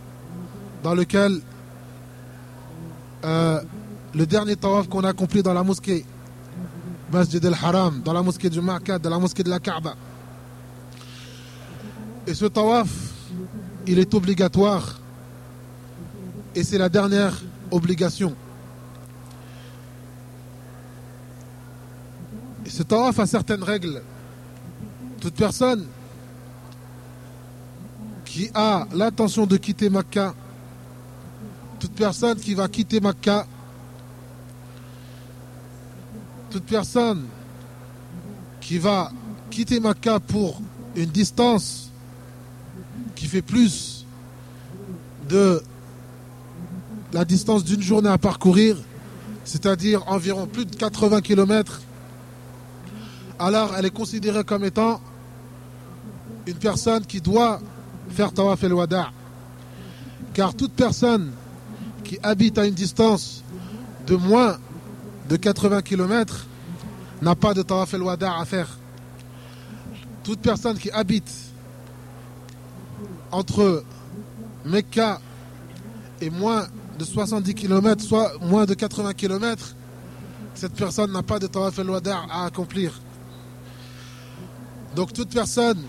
dans 0.83 0.93
lequel 0.93 1.41
euh, 3.23 3.61
le 4.13 4.25
dernier 4.25 4.55
Tawaf 4.55 4.87
qu'on 4.87 5.03
a 5.03 5.09
accompli 5.09 5.43
dans 5.43 5.53
la 5.53 5.63
mosquée 5.63 6.05
Masjid 7.11 7.43
al-Haram, 7.45 8.01
dans 8.03 8.13
la 8.13 8.21
mosquée 8.21 8.49
du 8.49 8.59
Makkah, 8.59 8.99
dans 8.99 9.09
la 9.09 9.19
mosquée 9.19 9.43
de 9.43 9.49
la 9.49 9.59
Kaaba. 9.59 9.95
Et 12.25 12.33
ce 12.33 12.45
tawaf, 12.45 12.89
il 13.85 13.99
est 13.99 14.13
obligatoire 14.13 14.99
et 16.53 16.63
c'est 16.63 16.77
la 16.77 16.89
dernière 16.89 17.41
obligation. 17.71 18.35
Et 22.65 22.69
ce 22.69 22.83
tawaf 22.83 23.17
a 23.19 23.25
certaines 23.25 23.63
règles. 23.63 24.01
Toute 25.21 25.35
personne 25.35 25.85
qui 28.25 28.51
a 28.53 28.85
l'intention 28.93 29.45
de 29.45 29.55
quitter 29.55 29.89
Makkah, 29.89 30.35
toute 31.79 31.93
personne 31.93 32.39
qui 32.39 32.53
va 32.53 32.67
quitter 32.67 32.99
Makkah 32.99 33.45
toute 36.49 36.63
personne 36.63 37.25
qui 38.61 38.77
va 38.77 39.11
quitter 39.49 39.79
Makkah 39.79 40.19
pour 40.19 40.61
une 40.95 41.09
distance 41.09 41.89
qui 43.15 43.27
fait 43.27 43.41
plus 43.41 44.05
de 45.29 45.61
la 47.13 47.25
distance 47.25 47.63
d'une 47.63 47.81
journée 47.81 48.09
à 48.09 48.17
parcourir, 48.17 48.77
c'est-à-dire 49.43 50.03
environ 50.07 50.47
plus 50.47 50.65
de 50.65 50.75
80 50.75 51.21
km, 51.21 51.81
alors 53.39 53.73
elle 53.77 53.85
est 53.85 53.91
considérée 53.91 54.43
comme 54.43 54.65
étant 54.65 54.99
une 56.45 56.55
personne 56.55 57.05
qui 57.05 57.21
doit 57.21 57.59
faire 58.09 58.31
Tawaf 58.33 58.63
el-Wada. 58.63 59.11
Car 60.33 60.53
toute 60.53 60.73
personne 60.73 61.31
qui 62.07 62.17
habite 62.23 62.57
à 62.57 62.65
une 62.65 62.73
distance 62.73 63.43
de 64.07 64.15
moins 64.15 64.57
de 65.27 65.35
80 65.35 65.81
km 65.81 66.47
n'a 67.21 67.35
pas 67.35 67.53
de 67.53 67.61
tawaf 67.61 67.93
el-wada 67.93 68.33
à 68.39 68.45
faire. 68.45 68.69
Toute 70.23 70.39
personne 70.39 70.77
qui 70.77 70.89
habite 70.89 71.29
entre 73.29 73.83
Mecca 74.63 75.19
est 76.21 76.29
moins 76.29 76.67
de 76.97 77.03
70 77.03 77.53
km, 77.53 78.01
soit 78.01 78.31
moins 78.41 78.65
de 78.65 78.73
80 78.73 79.13
km, 79.13 79.75
cette 80.55 80.73
personne 80.73 81.11
n'a 81.11 81.23
pas 81.23 81.39
de 81.39 81.47
tawaf 81.47 81.77
al-wada' 81.77 82.23
à 82.31 82.45
accomplir. 82.45 83.01
Donc 84.95 85.11
toute 85.11 85.33
personne 85.33 85.83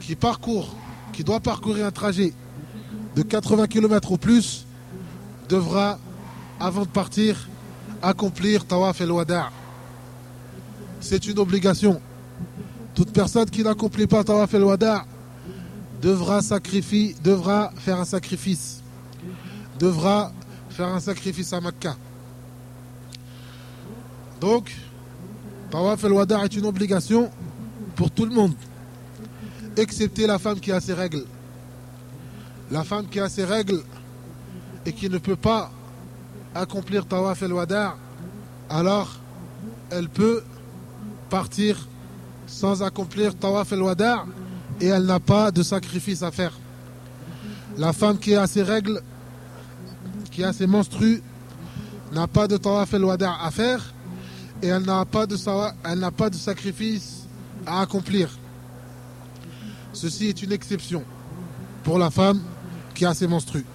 qui 0.00 0.16
parcourt, 0.16 0.74
qui 1.12 1.22
doit 1.22 1.40
parcourir 1.40 1.86
un 1.86 1.90
trajet 1.90 2.32
de 3.14 3.22
80 3.22 3.66
km 3.66 4.12
ou 4.12 4.18
plus, 4.18 4.66
devra, 5.48 5.98
avant 6.58 6.82
de 6.82 6.88
partir, 6.88 7.48
accomplir 8.02 8.66
tawaf 8.66 9.00
al-wada'. 9.00 9.50
C'est 11.00 11.26
une 11.26 11.38
obligation. 11.38 12.00
Toute 12.94 13.12
personne 13.12 13.50
qui 13.50 13.62
n'accomplit 13.62 14.06
pas 14.06 14.24
tawaf 14.24 14.54
al-wada' 14.54 15.04
devra, 16.02 16.42
sacrifier, 16.42 17.16
devra 17.22 17.72
faire 17.76 17.98
un 17.98 18.04
sacrifice. 18.04 18.82
Devra 19.78 20.32
faire 20.68 20.88
un 20.88 21.00
sacrifice 21.00 21.52
à 21.52 21.60
Makkah. 21.60 21.96
Donc, 24.40 24.70
Tawaf 25.70 26.04
al-Wada' 26.04 26.44
est 26.44 26.54
une 26.54 26.66
obligation 26.66 27.30
pour 27.96 28.10
tout 28.10 28.26
le 28.26 28.34
monde, 28.34 28.54
excepté 29.76 30.26
la 30.26 30.38
femme 30.38 30.60
qui 30.60 30.70
a 30.70 30.80
ses 30.80 30.92
règles. 30.92 31.24
La 32.70 32.82
femme 32.82 33.06
qui 33.06 33.20
a 33.20 33.28
ses 33.28 33.44
règles 33.44 33.82
et 34.86 34.92
qui 34.92 35.08
ne 35.10 35.18
peut 35.18 35.36
pas 35.36 35.70
accomplir 36.54 37.06
Tawaf 37.06 37.42
al-Wada', 37.42 37.96
alors 38.70 39.10
elle 39.90 40.08
peut 40.08 40.42
partir 41.28 41.88
sans 42.46 42.82
accomplir 42.82 43.36
Tawaf 43.36 43.72
al-Wada' 43.72 44.24
et 44.80 44.86
elle 44.86 45.04
n'a 45.04 45.20
pas 45.20 45.50
de 45.50 45.62
sacrifice 45.62 46.22
à 46.22 46.30
faire. 46.30 46.52
La 47.76 47.92
femme 47.92 48.18
qui 48.18 48.34
a 48.34 48.46
ses 48.46 48.62
règles, 48.62 49.02
qui 50.30 50.42
a 50.42 50.52
ses 50.52 50.66
menstrues, 50.66 51.22
n'a 52.12 52.26
pas 52.26 52.48
de 52.48 52.56
Tawaf 52.56 52.94
al-Wada' 52.94 53.36
à 53.42 53.50
faire 53.50 53.92
et 54.62 54.68
elle 54.68 54.82
n'a 54.82 55.04
pas, 55.04 55.26
de, 55.26 55.36
elle 55.84 55.98
n'a 55.98 56.10
pas 56.10 56.30
de 56.30 56.36
sacrifice 56.36 57.26
à 57.66 57.82
accomplir. 57.82 58.30
Ceci 59.92 60.28
est 60.28 60.42
une 60.42 60.52
exception 60.52 61.04
pour 61.82 61.98
la 61.98 62.10
femme 62.10 62.40
qui 62.94 63.04
a 63.04 63.14
ses 63.14 63.26
menstrues. 63.26 63.66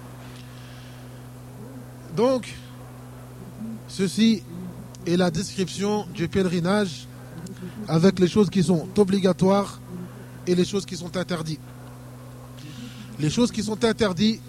Donc, 2.16 2.54
ceci 3.88 4.42
est 5.06 5.16
la 5.16 5.30
description 5.30 6.06
du 6.14 6.28
pèlerinage 6.28 7.06
avec 7.88 8.18
les 8.18 8.28
choses 8.28 8.50
qui 8.50 8.62
sont 8.62 8.88
obligatoires 8.96 9.80
et 10.46 10.54
les 10.54 10.64
choses 10.64 10.84
qui 10.84 10.96
sont 10.96 11.16
interdites. 11.16 11.60
Les 13.18 13.30
choses 13.30 13.52
qui 13.52 13.62
sont 13.62 13.84
interdites, 13.84 14.40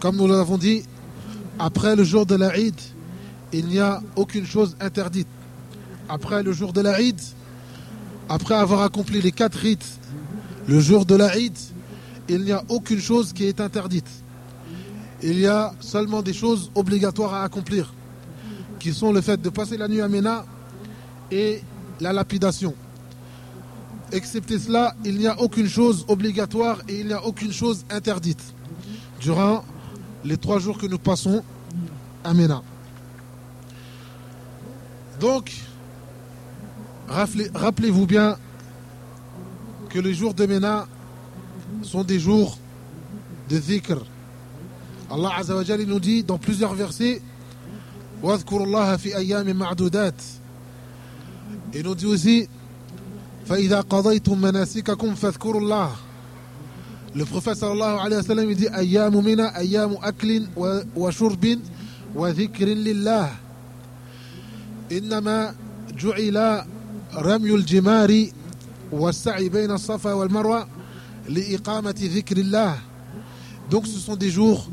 comme 0.00 0.16
nous 0.16 0.26
l'avons 0.26 0.58
dit, 0.58 0.84
après 1.58 1.96
le 1.96 2.04
jour 2.04 2.26
de 2.26 2.34
la 2.34 2.56
Eid, 2.56 2.74
il 3.52 3.66
n'y 3.66 3.78
a 3.78 4.02
aucune 4.16 4.46
chose 4.46 4.76
interdite 4.80 5.28
après 6.08 6.42
le 6.42 6.52
jour 6.52 6.72
de 6.72 6.80
la 6.80 7.00
Eid, 7.00 7.20
après 8.28 8.54
avoir 8.54 8.82
accompli 8.82 9.20
les 9.20 9.32
quatre 9.32 9.58
rites, 9.58 9.98
le 10.66 10.80
jour 10.80 11.06
de 11.06 11.14
la 11.14 11.36
Eid, 11.38 11.56
il 12.28 12.42
n'y 12.42 12.52
a 12.52 12.62
aucune 12.68 13.00
chose 13.00 13.32
qui 13.32 13.44
est 13.44 13.60
interdite. 13.60 14.08
Il 15.22 15.38
y 15.38 15.46
a 15.46 15.72
seulement 15.80 16.22
des 16.22 16.32
choses 16.32 16.70
obligatoires 16.74 17.34
à 17.34 17.44
accomplir, 17.44 17.92
qui 18.78 18.92
sont 18.92 19.12
le 19.12 19.20
fait 19.20 19.40
de 19.40 19.48
passer 19.48 19.76
la 19.76 19.88
nuit 19.88 20.00
à 20.00 20.08
Ména 20.08 20.44
et 21.30 21.62
la 22.00 22.12
lapidation. 22.12 22.74
Excepté 24.12 24.58
cela, 24.58 24.94
il 25.04 25.18
n'y 25.18 25.26
a 25.26 25.40
aucune 25.40 25.68
chose 25.68 26.04
obligatoire 26.08 26.80
et 26.88 27.00
il 27.00 27.06
n'y 27.06 27.12
a 27.12 27.24
aucune 27.24 27.52
chose 27.52 27.84
interdite 27.90 28.42
durant 29.20 29.64
les 30.24 30.36
trois 30.36 30.58
jours 30.58 30.78
que 30.78 30.86
nous 30.86 30.98
passons 30.98 31.42
à 32.22 32.34
Ména. 32.34 32.62
Donc, 35.20 35.52
Rappelez-vous 37.08 38.06
bien 38.06 38.36
que 39.90 39.98
les 39.98 40.14
jours 40.14 40.34
de 40.34 40.46
Ména 40.46 40.86
sont 41.84 42.04
des 42.04 42.18
jours 42.18 42.58
de 43.48 43.58
zikr. 43.58 43.98
Allah 45.10 45.32
Azza 45.38 45.54
wa 45.54 45.64
Jal 45.64 45.82
nous 45.82 46.00
dit 46.00 46.22
dans 46.22 46.38
plusieurs 46.38 46.74
versets 46.74 47.20
et 51.74 51.82
nous 51.82 51.94
dit 51.94 52.06
aussi 52.06 52.48
فَإِذَا 53.46 53.80
قَضَيْتُمْ 53.80 54.40
مَنَاسِكَكُمْ 54.40 55.14
فَاذْكُرُوا 55.14 55.60
اللَّهَ 55.60 55.90
le 57.14 57.24
prophète 57.24 57.56
sallallahu 57.56 57.98
alayhi 58.00 58.16
wa 58.16 58.22
sallam 58.22 58.54
dit 58.54 58.68
ayyamu 58.72 59.22
mina 59.22 59.46
ayyamu 59.54 59.96
aklin 60.02 60.48
wa 60.56 61.10
shurbin 61.12 61.60
wa 62.14 62.32
dhikrin 62.32 62.74
lillah 62.82 63.30
innama 64.90 65.54
ju'ila 65.96 66.66
ramyul 67.14 67.64
jimari 67.64 68.32
والسعي 68.92 69.48
بين 69.48 69.70
الصفا 69.70 70.12
والمروة 70.12 70.66
les 71.28 71.56
dhikrillah. 72.08 72.76
Donc 73.70 73.86
ce 73.86 73.98
sont 73.98 74.16
des 74.16 74.30
jours 74.30 74.68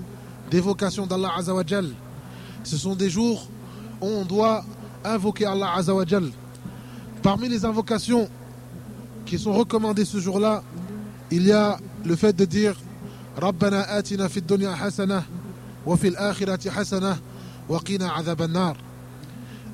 d'évocation 0.50 1.08
d'Allah 1.08 1.32
Azawajal. 1.38 1.90
Ce 2.64 2.78
sont 2.78 2.96
des 2.96 3.10
jours 3.10 3.48
où 4.02 4.06
on 4.08 4.26
doit 4.26 4.64
invoquer 5.04 5.46
Allah 5.46 5.74
Azawajal. 5.76 6.30
Parmi 7.24 7.48
les 7.48 7.64
invocations 7.66 8.28
qui 9.26 9.40
sont 9.40 9.54
recommandées 9.54 10.06
ce 10.06 10.18
jour-là, 10.20 10.64
il 11.30 11.44
y 11.44 11.52
a 11.52 11.78
le 12.04 12.16
fait 12.16 12.34
de 12.34 12.46
dire 12.46 12.76
Rabbana 13.38 13.82
atina 13.84 14.28
fid 14.28 14.44
hasana 14.52 15.24
wa 15.86 15.96
fil 15.98 16.16
hasana 16.18 17.18
wa 17.70 17.80
qina 17.80 18.12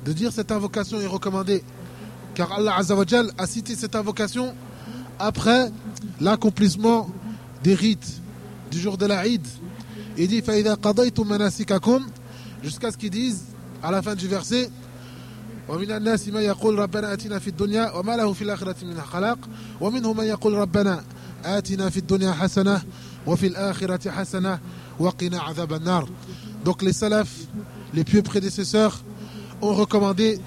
De 0.04 0.12
dire 0.12 0.32
cette 0.32 0.52
invocation 0.52 1.00
est 1.00 1.06
recommandée 1.06 1.64
car 2.34 2.52
Allah 2.52 2.76
Azawajal 2.76 3.32
a 3.36 3.46
cité 3.46 3.74
cette 3.74 3.96
invocation 3.96 4.54
après 5.18 5.72
l'accomplissement 6.21 7.09
des 7.63 7.75
rites 7.75 8.21
du 8.71 8.79
jour 8.79 8.97
de 8.97 9.05
la 9.05 9.27
Eid. 9.27 9.45
Il 10.17 10.27
dit 10.27 10.43
jusqu'à 12.63 12.91
ce 12.91 12.97
qu'ils 12.97 13.09
disent 13.09 13.43
à 13.81 13.91
la 13.91 14.01
fin 14.01 14.15
du 14.15 14.27
verset 14.27 14.69
ومن 15.69 15.91
الناس 15.91 16.27
من 16.27 16.41
يقول 16.41 16.79
ربنا 16.79 17.13
آتنا 17.13 17.39
في 17.39 17.47
الدنيا 17.47 17.91
وما 17.91 18.15
له 18.15 18.33
في 18.33 18.41
الآخرة 18.41 18.75
من 18.83 19.01
خلاق 19.01 19.39
ومنهم 19.81 20.17
من 20.17 20.23
يقول 20.23 20.53
ربنا 20.53 21.03
آتنا 21.45 21.89
في 21.89 21.97
الدنيا 21.97 22.31
حسنة 22.31 22.81
وفي 23.27 23.47
الآخرة 23.47 24.11
حسنة 24.11 24.59
وقنا 24.99 25.41
عذاب 25.41 25.73
النار 25.73 26.09
Donc 26.65 26.81
les 26.81 26.93
salafs, 26.93 27.47
les 27.93 28.05
pieux 28.05 28.21
prédécesseurs 28.21 29.03
ont 29.61 29.73
recommandé 29.73 30.39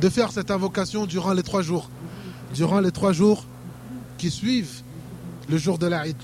de 0.00 0.08
faire 0.10 0.30
cette 0.30 0.50
invocation 0.50 1.06
durant 1.06 1.32
les 1.32 1.42
trois 1.42 1.62
jours. 1.62 1.88
Durant 2.54 2.80
les 2.80 2.90
trois 2.90 3.12
jours 3.12 3.46
qui 4.18 4.30
suivent 4.30 4.82
le 5.49 5.57
jour 5.57 5.77
de 5.77 5.87
l'Aïd. 5.87 6.17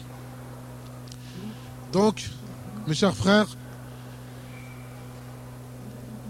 Donc, 1.91 2.29
mes 2.87 2.93
chers 2.93 3.15
frères, 3.15 3.47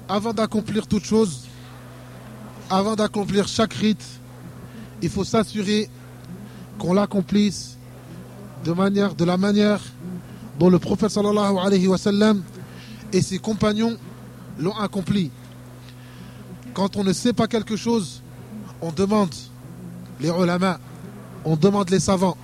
avant 0.07 0.33
d'accomplir 0.33 0.87
toute 0.87 1.05
chose, 1.05 1.45
avant 2.69 2.95
d'accomplir 2.95 3.47
chaque 3.47 3.73
rite, 3.73 4.03
il 5.01 5.09
faut 5.09 5.23
s'assurer 5.23 5.89
qu'on 6.77 6.93
l'accomplisse 6.93 7.77
de, 8.63 8.71
manière, 8.71 9.15
de 9.15 9.25
la 9.25 9.37
manière 9.37 9.79
dont 10.59 10.69
le 10.69 10.79
prophète 10.79 11.09
sallallahu 11.09 11.57
alayhi 11.57 11.87
wa 11.87 11.97
sallam 11.97 12.43
et 13.11 13.21
ses 13.21 13.39
compagnons 13.39 13.97
l'ont 14.59 14.77
accompli. 14.77 15.31
Quand 16.73 16.95
on 16.95 17.03
ne 17.03 17.13
sait 17.13 17.33
pas 17.33 17.47
quelque 17.47 17.75
chose, 17.75 18.21
on 18.81 18.91
demande 18.91 19.33
les 20.19 20.29
ulama, 20.29 20.79
on 21.45 21.55
demande 21.55 21.89
les 21.89 21.99
savants. 21.99 22.37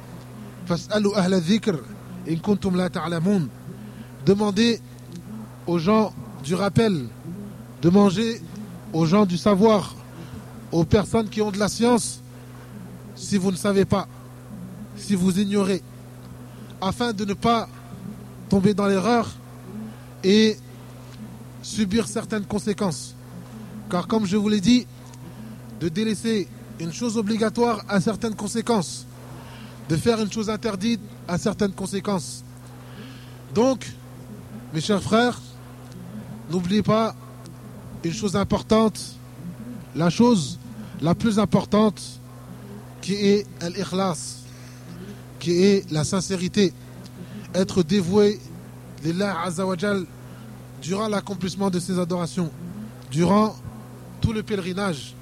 Demandez 4.25 4.81
aux 5.65 5.79
gens 5.79 6.13
du 6.43 6.55
rappel, 6.55 7.07
de 7.81 7.89
manger 7.89 8.41
aux 8.93 9.05
gens 9.05 9.25
du 9.25 9.37
savoir, 9.37 9.95
aux 10.71 10.83
personnes 10.83 11.29
qui 11.29 11.41
ont 11.41 11.51
de 11.51 11.57
la 11.57 11.69
science, 11.69 12.21
si 13.15 13.37
vous 13.37 13.51
ne 13.51 13.57
savez 13.57 13.85
pas, 13.85 14.07
si 14.97 15.15
vous 15.15 15.39
ignorez, 15.39 15.81
afin 16.81 17.13
de 17.13 17.25
ne 17.25 17.33
pas 17.33 17.67
tomber 18.49 18.73
dans 18.73 18.87
l'erreur 18.87 19.29
et 20.23 20.57
subir 21.61 22.07
certaines 22.07 22.45
conséquences. 22.45 23.15
Car 23.89 24.07
comme 24.07 24.25
je 24.25 24.37
vous 24.37 24.49
l'ai 24.49 24.61
dit, 24.61 24.85
de 25.79 25.89
délaisser 25.89 26.47
une 26.79 26.93
chose 26.93 27.17
obligatoire 27.17 27.83
a 27.87 27.99
certaines 28.01 28.35
conséquences. 28.35 29.05
De 29.89 29.95
faire 29.97 30.21
une 30.21 30.31
chose 30.31 30.49
interdite 30.51 31.01
a 31.27 31.39
certaines 31.39 31.71
conséquences. 31.71 32.43
Donc, 33.55 33.91
mes 34.71 34.81
chers 34.81 35.01
frères, 35.01 35.41
n'oubliez 36.51 36.83
pas 36.83 37.15
une 38.03 38.13
chose 38.13 38.35
importante, 38.35 38.99
la 39.95 40.11
chose 40.11 40.59
la 41.01 41.15
plus 41.15 41.39
importante 41.39 42.01
qui 43.01 43.15
est 43.15 43.47
l'ikhlas, 43.61 44.43
qui 45.39 45.63
est 45.63 45.91
la 45.91 46.03
sincérité, 46.03 46.71
être 47.55 47.81
dévoué 47.81 48.39
l'Illah 49.03 49.41
Azzawajal 49.43 50.05
durant 50.83 51.07
l'accomplissement 51.07 51.71
de 51.71 51.79
ces 51.79 51.97
adorations, 51.97 52.51
durant 53.09 53.55
tout 54.21 54.33
le 54.33 54.43
pèlerinage. 54.43 55.15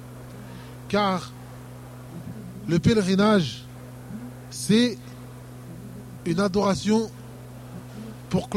Car 0.88 1.32
le 2.68 2.78
pèlerinage, 2.78 3.64
c'est 4.50 4.98
une 6.26 6.40
adoration 6.40 7.10
pour, 8.28 8.48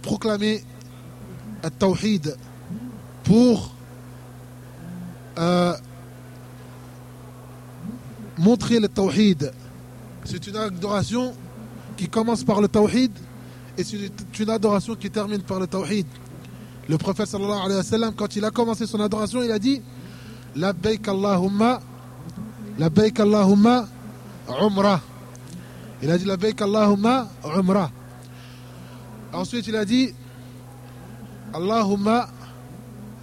proclamer 0.00 0.62
le 1.62 1.70
tawhid, 1.70 2.36
pour 3.24 3.74
euh, 5.38 5.74
montrer 8.38 8.80
le 8.80 8.88
tawhid. 8.88 9.52
C'est 10.24 10.46
une 10.46 10.56
adoration 10.56 11.34
qui 11.96 12.08
commence 12.08 12.44
par 12.44 12.60
le 12.60 12.68
tawhid 12.68 13.12
et 13.76 13.84
c'est 13.84 14.38
une 14.38 14.50
adoration 14.50 14.94
qui 14.94 15.10
termine 15.10 15.42
par 15.42 15.60
le 15.60 15.66
tawhid. 15.66 16.06
Le 16.88 16.98
prophète 16.98 17.28
sallallahu 17.28 17.60
alayhi 17.64 17.76
wa 17.76 17.82
sallam, 17.82 18.14
quand 18.14 18.34
il 18.36 18.44
a 18.44 18.50
commencé 18.50 18.86
son 18.86 19.00
adoration, 19.00 19.42
il 19.42 19.50
a 19.50 19.58
dit 19.58 19.80
Labbaik 20.56 21.06
Allahumma, 21.06 21.80
Labbaik 22.78 23.20
Allahumma, 23.20 23.86
Umrah. 24.50 25.00
Il 26.02 26.10
a 26.10 26.18
dit 26.18 26.24
Labbaik 26.24 26.60
Allahumma, 26.62 27.28
Umrah. 27.44 27.90
Ensuite, 29.32 29.66
il 29.68 29.76
a 29.76 29.84
dit 29.84 30.14
Allahumma, 31.52 32.28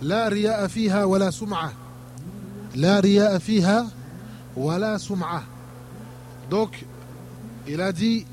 la 0.01 0.29
riya'a 0.29 0.69
fiha 0.69 1.07
wa 1.07 1.17
la 1.17 1.31
sum'a. 1.31 1.71
La 2.75 2.99
riya'a 3.01 3.39
fiha 3.39 3.85
wa 4.55 4.77
la 4.77 4.99
sum'a. 4.99 5.43
Donc, 6.49 6.85
il 7.67 7.81
a 7.81 7.91
dit 7.91 8.25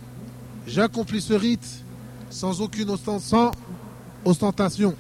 J'accomplis 0.66 1.20
ce 1.20 1.34
rite 1.34 1.84
sans 2.30 2.60
aucune 2.60 2.90
ostentation. 4.24 4.94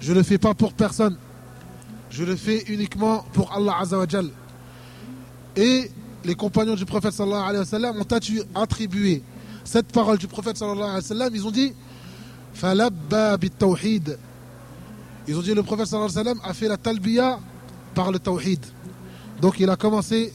Je 0.00 0.12
ne 0.12 0.18
le 0.18 0.22
fais 0.22 0.38
pas 0.38 0.54
pour 0.54 0.72
personne. 0.72 1.16
Je 2.10 2.24
le 2.24 2.36
fais 2.36 2.64
uniquement 2.68 3.24
pour 3.32 3.52
Allah 3.52 3.76
Azzawajal. 3.80 4.28
Et 5.56 5.90
les 6.24 6.34
compagnons 6.34 6.74
du 6.74 6.84
prophète 6.84 7.18
ont 7.20 8.60
attribué 8.60 9.22
cette 9.64 9.92
parole 9.92 10.18
du 10.18 10.26
prophète 10.26 10.56
sallallahu 10.56 10.82
alayhi 10.82 10.96
wa 10.96 11.02
sallam. 11.02 11.34
Ils 11.34 11.46
ont 11.46 11.50
dit 11.50 11.72
Falabba 12.54 13.38
tawhid. 13.58 14.18
Ils 15.28 15.36
ont 15.36 15.42
dit 15.42 15.54
le 15.54 15.62
prophète 15.62 15.88
a 15.92 16.54
fait 16.54 16.68
la 16.68 16.76
talbiya 16.76 17.38
par 17.94 18.10
le 18.10 18.18
tawhid. 18.18 18.60
Donc 19.40 19.60
il 19.60 19.68
a 19.70 19.76
commencé 19.76 20.32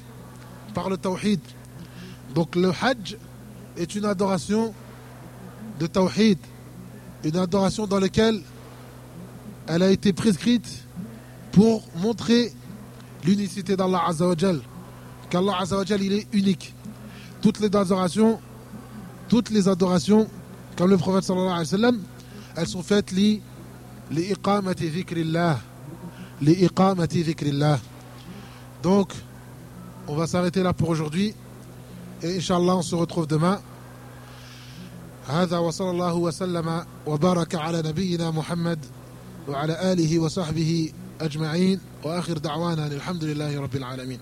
par 0.73 0.89
le 0.89 0.97
tawhid. 0.97 1.39
Donc 2.33 2.55
le 2.55 2.69
hajj 2.69 3.17
est 3.77 3.95
une 3.95 4.05
adoration 4.05 4.73
de 5.79 5.88
tawhid, 5.88 6.39
une 7.23 7.38
adoration 7.38 7.85
dans 7.85 7.99
laquelle 7.99 8.41
elle 9.67 9.83
a 9.83 9.91
été 9.91 10.13
prescrite 10.13 10.85
pour 11.51 11.83
montrer 11.97 12.53
l'unicité 13.25 13.75
d'Allah 13.75 14.03
Azzawajal, 14.07 14.61
qu'Allah 15.30 15.58
Azzawajal 15.60 16.02
il 16.02 16.12
est 16.12 16.26
unique. 16.32 16.74
Toutes 17.40 17.60
les 17.60 17.74
adorations, 17.74 18.40
toutes 19.28 19.50
les 19.50 19.68
adorations, 19.68 20.28
comme 20.76 20.90
le 20.90 20.96
prophète 20.96 21.24
sallallahu 21.24 21.48
alayhi 21.48 21.60
wa 21.60 21.78
sallam, 21.78 22.00
elles 22.56 22.68
sont 22.68 22.82
faites 22.82 23.10
li 23.12 23.40
li 24.10 24.32
iqamati 24.32 24.90
dhikrillah, 24.90 25.58
li 26.40 26.52
iqamati 26.64 27.22
dhikrillah. 27.22 27.78
Donc, 28.82 29.12
on 30.08 30.14
va 30.16 30.26
s'arrêter 30.26 30.62
là 30.62 30.72
pour 30.72 30.88
aujourd'hui 30.88 31.34
et 32.22 32.36
Inch'Allah 32.36 32.76
on 32.76 32.82
se 32.82 32.94
retrouve 32.94 33.26
demain. 33.26 33.58
هذا 35.28 35.58
وصلى 35.58 35.90
الله 35.90 36.14
وسلم 36.14 36.84
وبارك 37.06 37.54
على 37.54 37.82
نبينا 37.82 38.30
محمد 38.30 38.78
وعلى 39.48 39.92
آله 39.92 40.18
وصحبه 40.18 40.92
أجمعين 41.20 41.80
وآخر 42.04 42.38
دعوانا 42.38 42.86
الحمد 42.86 43.24
لله 43.24 43.60
رب 43.60 43.76
العالمين 43.76 44.18